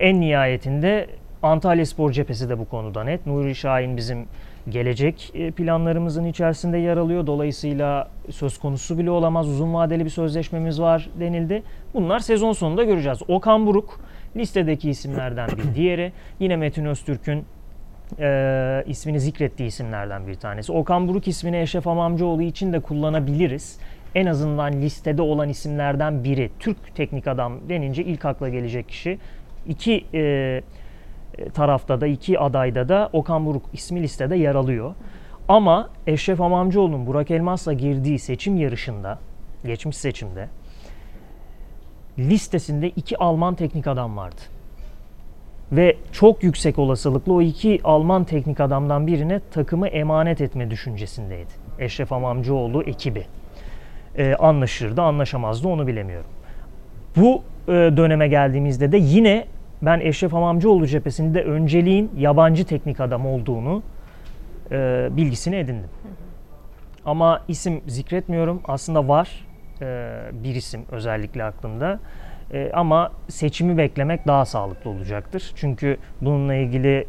[0.00, 1.06] en nihayetinde
[1.42, 3.26] Antalya Spor cephesi de bu konuda net.
[3.26, 4.26] Nuri Şahin bizim
[4.68, 7.26] gelecek e, planlarımızın içerisinde yer alıyor.
[7.26, 9.48] Dolayısıyla söz konusu bile olamaz.
[9.48, 11.62] Uzun vadeli bir sözleşmemiz var denildi.
[11.94, 13.18] Bunlar sezon sonunda göreceğiz.
[13.28, 14.00] Okan Buruk
[14.36, 16.12] listedeki isimlerden bir diğeri.
[16.40, 17.44] Yine Metin Öztürk'ün
[18.18, 20.72] e, ismini zikrettiği isimlerden bir tanesi.
[20.72, 23.78] Okan Buruk ismini Eşref Amamcıoğlu için de kullanabiliriz.
[24.14, 26.50] En azından listede olan isimlerden biri.
[26.58, 29.18] Türk teknik adam denince ilk akla gelecek kişi.
[29.68, 30.62] İki e,
[31.54, 34.94] tarafta da iki adayda da Okan Buruk ismi listede yer alıyor.
[35.48, 39.18] Ama Eşref Amamcıoğlu'nun Burak Elmas'la girdiği seçim yarışında,
[39.64, 40.48] geçmiş seçimde
[42.18, 44.40] listesinde iki Alman teknik adam vardı.
[45.72, 51.50] Ve çok yüksek olasılıkla o iki Alman teknik adamdan birine takımı emanet etme düşüncesindeydi.
[51.78, 53.26] Eşref Amamcıoğlu ekibi.
[54.16, 56.30] Ee, anlaşırdı, anlaşamazdı onu bilemiyorum.
[57.16, 59.46] Bu e, döneme geldiğimizde de yine
[59.82, 63.82] ben Eşref Hamamcıoğlu cephesinde önceliğin yabancı teknik adam olduğunu
[64.70, 65.90] e, bilgisini edindim.
[67.04, 68.60] Ama isim zikretmiyorum.
[68.64, 69.46] Aslında var
[69.82, 72.00] e, bir isim özellikle aklımda.
[72.52, 75.52] E, ama seçimi beklemek daha sağlıklı olacaktır.
[75.56, 77.06] Çünkü bununla ilgili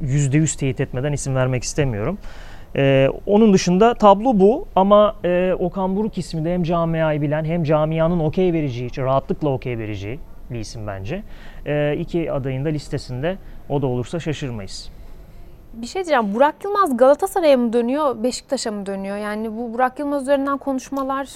[0.00, 2.18] yüzde yüz teyit etmeden isim vermek istemiyorum.
[2.76, 7.64] Ee, onun dışında tablo bu ama e, Okan Buruk ismi de hem camiayı bilen hem
[7.64, 10.18] camianın okey vereceği, rahatlıkla okey vereceği
[10.50, 11.22] bir isim bence.
[11.66, 13.38] E, iki adayın da listesinde
[13.68, 14.90] o da olursa şaşırmayız.
[15.72, 16.34] Bir şey diyeceğim.
[16.34, 19.16] Burak Yılmaz Galatasaray'a mı dönüyor, Beşiktaş'a mı dönüyor?
[19.16, 21.28] Yani bu Burak Yılmaz üzerinden konuşmalar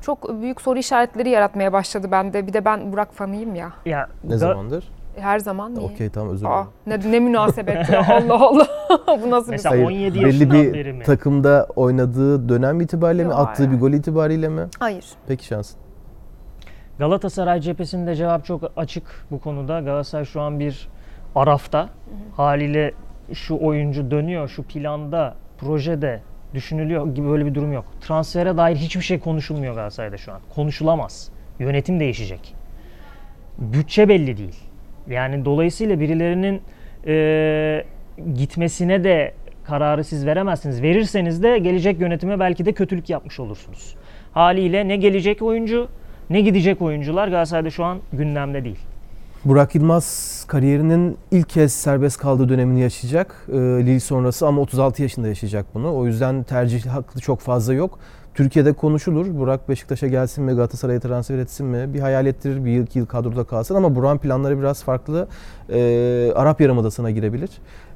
[0.00, 2.46] çok büyük soru işaretleri yaratmaya başladı bende.
[2.46, 3.72] Bir de ben Burak fanıyım ya.
[3.86, 4.88] Ya ne zamandır?
[5.16, 5.86] Her zaman niye?
[5.90, 6.66] Okey tamam özür dilerim.
[6.86, 8.66] Ne, ne münasebet ya Allah Allah.
[9.24, 11.04] bu nasıl Mesela bir Hayır, 17 belli bir beri mi?
[11.04, 13.34] takımda oynadığı dönem itibariyle mi?
[13.34, 14.62] Attığı bir gol itibariyle mi?
[14.78, 15.04] Hayır.
[15.28, 15.85] Peki şansın.
[16.98, 19.80] Galatasaray cephesinde cevap çok açık bu konuda.
[19.80, 20.88] Galatasaray şu an bir
[21.34, 21.80] arafta.
[21.80, 21.88] Hı hı.
[22.36, 22.92] Haliyle
[23.32, 26.20] şu oyuncu dönüyor, şu planda, projede
[26.54, 27.84] düşünülüyor gibi böyle bir durum yok.
[28.00, 30.40] Transfere dair hiçbir şey konuşulmuyor Galatasaray'da şu an.
[30.54, 31.30] Konuşulamaz.
[31.58, 32.54] Yönetim değişecek.
[33.58, 34.56] Bütçe belli değil.
[35.08, 36.62] Yani dolayısıyla birilerinin
[37.06, 37.84] e,
[38.34, 39.34] gitmesine de
[39.64, 40.82] kararı siz veremezsiniz.
[40.82, 43.96] Verirseniz de gelecek yönetime belki de kötülük yapmış olursunuz.
[44.32, 45.88] Haliyle ne gelecek oyuncu
[46.30, 48.78] ne gidecek oyuncular Galatasaray'da şu an gündemde değil.
[49.44, 53.46] Burak Yılmaz kariyerinin ilk kez serbest kaldığı dönemini yaşayacak.
[53.48, 55.96] E, Lille sonrası ama 36 yaşında yaşayacak bunu.
[55.96, 57.98] O yüzden tercih hakkı çok fazla yok.
[58.34, 59.38] Türkiye'de konuşulur.
[59.38, 61.94] Burak Beşiktaş'a gelsin mi, Galatasaray'a transfer etsin mi?
[61.94, 65.28] Bir hayal ettirir, bir yıl, iki yıl kadroda kalsın ama Burak'ın planları biraz farklı.
[65.72, 67.50] E, Arap Yarımadası'na girebilir.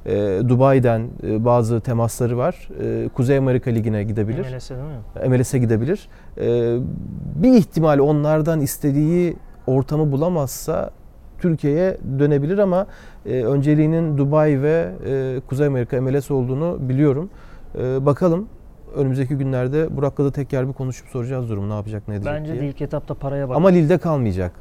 [0.05, 2.69] E, Dubai'den e, bazı temasları var.
[2.83, 4.53] E, Kuzey Amerika Ligi'ne gidebilir.
[4.53, 5.37] MLS'e değil mi?
[5.37, 6.07] MLS'e gidebilir.
[6.37, 6.77] E,
[7.35, 9.35] bir ihtimal onlardan istediği
[9.67, 10.91] ortamı bulamazsa
[11.39, 12.87] Türkiye'ye dönebilir ama
[13.25, 17.29] e, önceliğinin Dubai ve e, Kuzey Amerika MLS olduğunu biliyorum.
[17.77, 18.47] E, bakalım
[18.95, 22.61] önümüzdeki günlerde Burak'la da tekrar bir konuşup soracağız durum ne yapacak ne edecek Bence diye.
[22.61, 23.57] de ilk etapta paraya bak.
[23.57, 24.51] Ama Lille'de kalmayacak.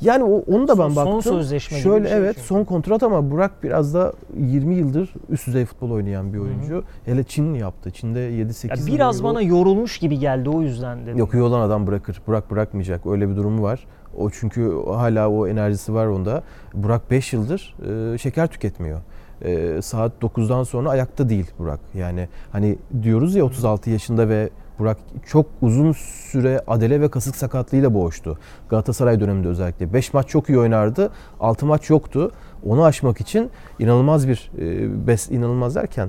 [0.00, 1.22] Yani o, onu da ben Son- baktım.
[1.22, 2.46] son sözleşme gibi Şöyle bir şey evet çünkü.
[2.46, 6.84] son kontrat ama Burak biraz da 20 yıldır üst düzey futbol oynayan bir oyuncu.
[7.04, 7.90] Hele Çin yaptı.
[7.90, 11.16] Çin'de 7-8 Ya biraz bana yorulmuş gibi geldi o yüzden dedim.
[11.18, 12.22] Yok iyi olan adam bırakır.
[12.26, 13.06] Burak bırakmayacak.
[13.06, 13.86] Öyle bir durumu var.
[14.18, 16.42] O çünkü hala o enerjisi var onda.
[16.74, 17.74] Burak 5 yıldır
[18.14, 19.00] e, şeker tüketmiyor.
[19.42, 21.80] E, saat 9'dan sonra ayakta değil Burak.
[21.94, 27.94] Yani hani diyoruz ya 36 yaşında ve Burak çok uzun süre adele ve kasık sakatlığıyla
[27.94, 28.38] boğuştu.
[28.68, 29.92] Galatasaray döneminde özellikle.
[29.92, 31.10] 5 maç çok iyi oynardı.
[31.40, 32.32] 6 maç yoktu.
[32.66, 36.08] Onu aşmak için inanılmaz bir e, inanılmaz derken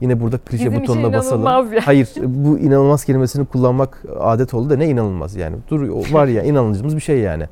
[0.00, 1.42] yine burada klişe Bizim butonuna basalım.
[1.42, 1.80] inanılmaz ya.
[1.86, 5.56] Hayır bu inanılmaz kelimesini kullanmak adet oldu da ne inanılmaz yani.
[5.70, 7.44] Dur var ya inanılmaz bir şey yani.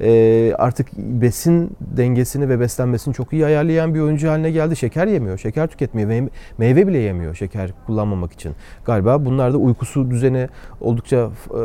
[0.00, 4.76] Ee, artık besin dengesini ve beslenmesini çok iyi ayarlayan bir oyuncu haline geldi.
[4.76, 6.28] Şeker yemiyor, şeker tüketmiyor, meyve,
[6.58, 8.52] meyve bile yemiyor şeker kullanmamak için.
[8.84, 10.48] Galiba bunlar da uykusu düzeni
[10.80, 11.60] oldukça e,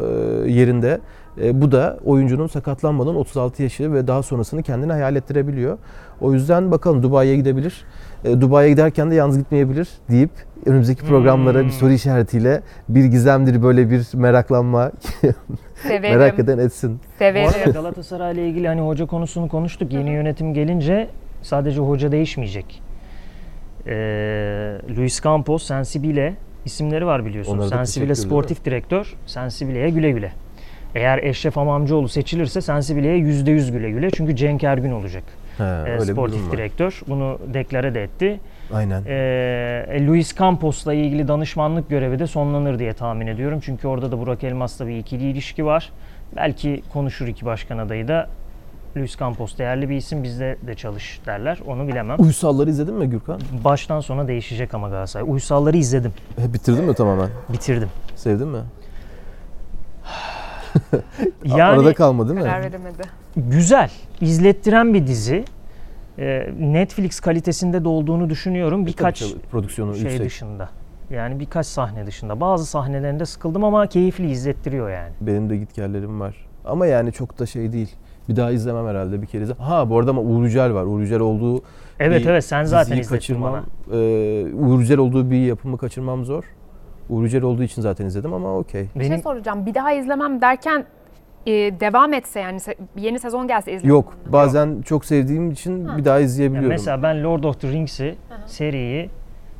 [0.51, 0.99] yerinde.
[1.41, 5.77] E, bu da oyuncunun sakatlanmadan 36 yaşı ve daha sonrasını kendine hayal ettirebiliyor.
[6.21, 7.85] O yüzden bakalım Dubai'ye gidebilir.
[8.25, 10.29] E, Dubai'ye giderken de yalnız gitmeyebilir deyip
[10.65, 11.65] önümüzdeki programlara Hmm.
[11.65, 14.91] bir soru işaretiyle bir gizemdir böyle bir meraklanma
[15.83, 16.17] Severim.
[16.19, 16.99] merak eden etsin.
[17.13, 17.49] Bu Severim.
[17.59, 19.93] arada Galatasaray'la ilgili hani hoca konusunu konuştuk.
[19.93, 21.07] Yeni yönetim gelince
[21.41, 22.81] sadece hoca değişmeyecek.
[23.87, 23.93] Ee,
[24.97, 26.33] Luis Campos, Sensibile
[26.65, 27.25] isimleri var
[27.59, 30.31] da Sensibile sportif direktör, Sensibile'ye güle güle.
[30.95, 34.11] Eğer Eşref Amamcıoğlu seçilirse Sensibile'ye %100 güle güle.
[34.11, 35.23] Çünkü Cenk Ergün olacak.
[35.57, 37.01] He, Ee, öyle sportif direktör.
[37.07, 38.39] Bunu deklare de etti.
[38.73, 39.03] Aynen.
[39.07, 43.59] Ee, Luis Campos'la ilgili danışmanlık görevi de sonlanır diye tahmin ediyorum.
[43.63, 45.91] Çünkü orada da Burak Elmas'la bir ikili ilişki var.
[46.35, 48.29] Belki konuşur iki başkan adayı da
[48.97, 51.59] Luis Campos değerli bir isim bizde de çalış derler.
[51.67, 52.17] Onu bilemem.
[52.19, 53.39] Uysalları izledin mi Gürkan?
[53.63, 55.25] Baştan sona değişecek ama Galatasaray.
[55.29, 56.13] Uysalları izledim.
[56.35, 57.29] He, bitirdin mi tamamen?
[57.53, 57.89] Bitirdim.
[58.15, 58.59] Sevdin mi?
[61.45, 62.43] Yani Arada kalma değil mi?
[62.45, 63.01] Karar veremedi.
[63.37, 65.45] güzel, izlettiren bir dizi.
[66.19, 68.85] Ee, Netflix kalitesinde de olduğunu düşünüyorum.
[68.85, 70.25] Birkaç Tabii, tabii, prodüksiyonu şey yüksek.
[70.25, 70.69] dışında.
[71.09, 72.39] Yani birkaç sahne dışında.
[72.39, 75.09] Bazı sahnelerinde sıkıldım ama keyifli izlettiriyor yani.
[75.21, 76.35] Benim de gitgellerim var.
[76.65, 77.95] Ama yani çok da şey değil.
[78.29, 79.43] Bir daha izlemem herhalde bir kere.
[79.43, 80.83] izle- Ha bu arada ama Uğur Yücel var.
[80.83, 81.61] Uğur Yücel olduğu
[81.99, 83.53] Evet bir evet sen zaten izlettin kaçırmam.
[83.53, 83.63] bana.
[83.99, 86.43] Ee, Uğur Yücel olduğu bir yapımı kaçırmam zor.
[87.09, 88.87] Uğur Yücel olduğu için zaten izledim ama okey.
[88.95, 89.65] Bir şey Benim soracağım.
[89.65, 90.85] Bir daha izlemem derken
[91.45, 93.89] e, devam etse yani se- yeni sezon gelse izlemem.
[93.95, 95.97] Yok bazen çok sevdiğim için Ha.
[95.97, 96.69] bir daha ya izleyebiliyorum.
[96.69, 99.09] mesela ben Lord of the Rings'i seriyi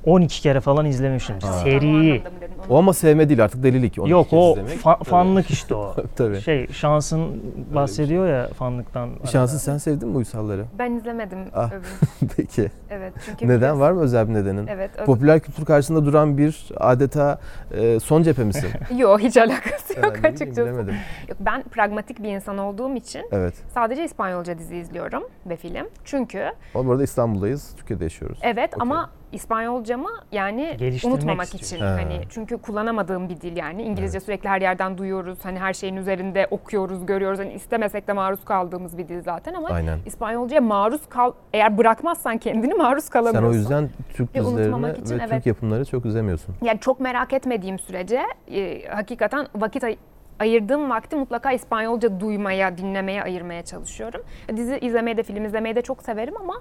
[0.06, 1.36] 12 kere falan izlemişim.
[1.42, 2.24] Seriyi.
[2.70, 4.00] O ama sevme değil artık delilik.
[4.00, 4.80] Onu Yok o izlemek.
[4.82, 5.96] fa- fanlık işte o.
[6.16, 6.42] Tabii.
[6.42, 7.44] Şey şansın
[7.76, 9.10] bahsediyor ya fanlıktan.
[9.32, 10.66] Şansı sen sevdin mi Uysalları?
[10.80, 11.40] Ben izlemedim.
[11.54, 11.70] Ah.
[12.38, 12.72] Peki.
[12.90, 13.80] Evet çünkü Neden?
[13.80, 14.68] Var mı özel bir nedenin?
[14.68, 14.92] Evet.
[14.98, 15.06] övün.
[15.06, 17.40] Popüler kültür karşısında duran bir adeta
[17.78, 18.70] e, son cephe misin?
[18.98, 20.62] Yok hiç alakası yok bileyim, açıkçası.
[20.62, 20.96] bilemedim.
[21.30, 23.54] Yok, ben pragmatik bir insan olduğum için Evet.
[23.74, 25.88] sadece İspanyolca dizi izliyorum ve film.
[26.06, 27.74] Çünkü Ama bu arada İstanbul'dayız.
[27.78, 28.40] Türkiye'de yaşıyoruz.
[28.42, 28.82] evet Okey.
[28.82, 31.76] ama İspanyolcamı yani unutmamak istiyorsun.
[31.76, 31.92] için Ha.
[31.92, 36.48] hani çünkü kullanamadığım bir dil yani İngilizce sürekli her yerden duyuyoruz hani her şeyin üzerinde
[36.52, 40.00] okuyoruz görüyoruz hani istemesek de maruz kaldığımız bir dil zaten ama Aynen.
[40.06, 43.50] İspanyolcaya maruz kal eğer bırakmazsan kendini maruz Sen kalamıyorsun.
[43.50, 45.30] o yüzden Türk dizilerini ve evet.
[45.30, 46.56] Türk yapımları çok izlemiyorsun.
[46.62, 48.22] Yani çok merak etmediğim sürece
[48.52, 49.98] e, hakikaten vakit ay-
[50.40, 54.22] ayırdığım vakti mutlaka İspanyolca duymaya, dinlemeye ayırmaya çalışıyorum.
[54.58, 56.54] Dizi izlemeyi de, film izlemeyi de çok severim ama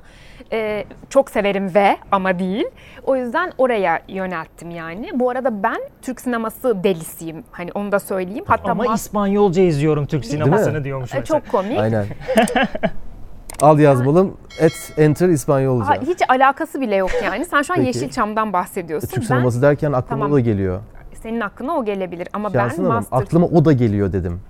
[0.52, 2.66] e, çok severim ve ama değil.
[3.04, 5.10] O yüzden oraya yönelttim yani.
[5.14, 7.44] Bu arada ben Türk sineması delisiyim.
[7.50, 8.44] Hani onu da söyleyeyim.
[8.46, 11.40] Hatta Ama mas- İspanyolca izliyorum Türk sinemasını diyormuş E, mesela.
[11.40, 11.78] çok komik.
[11.78, 12.06] Aynen.
[13.60, 14.36] Al yazmalım.
[14.60, 15.86] Et enter İspanyolca.
[15.88, 17.44] Ha, hiç alakası bile yok yani.
[17.44, 17.86] Sen şu an Peki.
[17.86, 19.08] Yeşilçam'dan E, bahsediyorsun.
[19.08, 20.32] Türk ben sineması derken aklıma Tamam.
[20.32, 20.80] da geliyor.
[21.22, 24.40] Senin aklına o gelebilir ama Şansın ben Hanım, master aklıma o da geliyor dedim.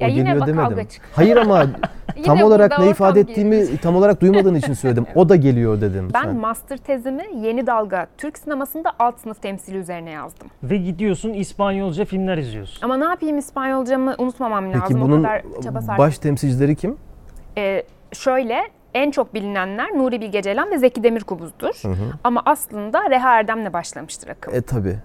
[0.00, 0.68] Ya o yine geliyor bak demedim.
[0.68, 1.08] kavga çıktı.
[1.14, 1.66] Hayır ama
[2.24, 3.80] tam Yine olarak ne ifade ettiğimi gerilmiş.
[3.82, 5.06] tam olarak duymadığın için söyledim.
[5.14, 6.08] O da geliyor dedim.
[6.14, 6.36] Ben Sen.
[6.36, 10.48] master tezimi Yeni Dalga Türk sinemasında alt sınıf temsili üzerine yazdım.
[10.62, 12.84] Ve gidiyorsun İspanyolca filmler izliyorsun.
[12.84, 14.82] Ama ne yapayım İspanyolcamı unutmamam lazım.
[14.88, 16.96] Peki o bunun kadar çaba sarf baş temsilcileri kim?
[17.58, 17.82] Ee,
[18.12, 18.58] şöyle
[18.94, 21.82] en çok bilinenler Nuri Bilge Ceylan ve Zeki Demirkubuz'dur.
[22.24, 24.54] Ama aslında Reha Erdem'le başlamıştır akım.
[24.54, 24.96] E tabi.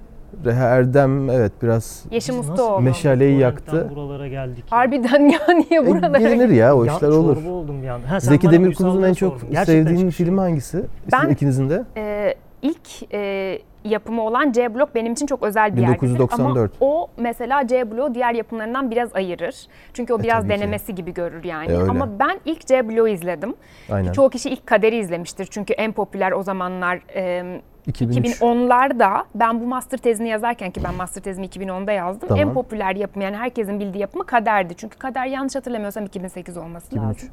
[0.45, 3.91] Reha Erdem evet biraz Yeşim nasıl Meşaleyi yaktı.
[3.95, 4.63] Buralara geldik.
[4.69, 7.45] Harbiden ya niye e, buralara gelinir ya o Ya, işler olur.
[7.45, 8.11] oldum bir anda.
[8.11, 10.84] Ha, Zeki Demirkubuz'un en çok sevdiğin filmi hangisi?
[11.11, 11.84] Ben- İkinizin de?
[11.97, 16.01] Ee, ilk e, yapımı olan C Blok benim için çok özel bir yerdir.
[16.01, 16.71] 1994.
[16.82, 19.55] Ama o mesela C Blok'u diğer yapımlarından biraz ayırır.
[19.93, 20.59] Çünkü o E, biraz tabii ki.
[20.59, 21.71] denemesi gibi görür yani.
[21.71, 21.91] E, öyle.
[21.91, 23.53] Ama ben ilk C Blok'u izledim.
[23.91, 24.11] Aynen.
[24.11, 25.45] Çoğu kişi ilk Kader'i izlemiştir.
[25.51, 27.43] Çünkü en popüler o zamanlar e,
[27.88, 28.25] 2003.
[28.41, 32.29] 2010'larda ben bu master tezini yazarken ki ben master tezimi 2010'da yazdım.
[32.29, 32.41] Tamam.
[32.47, 34.75] En popüler yapım yani herkesin bildiği yapımı Kader'di.
[34.77, 37.07] Çünkü Kader yanlış hatırlamıyorsam 2008 olması 2003.
[37.07, 37.29] lazım.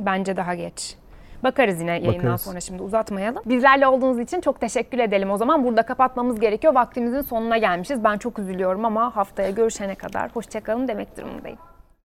[0.00, 0.96] Bence daha geç.
[1.44, 2.40] Bakarız yine yayından Bakarız.
[2.40, 3.42] sonra şimdi uzatmayalım.
[3.46, 5.30] Bizlerle olduğunuz için çok teşekkür edelim.
[5.30, 6.74] O zaman burada kapatmamız gerekiyor.
[6.74, 8.04] Vaktimizin sonuna gelmişiz.
[8.04, 11.58] Ben çok üzülüyorum ama haftaya görüşene kadar hoşçakalın demek durumundayım.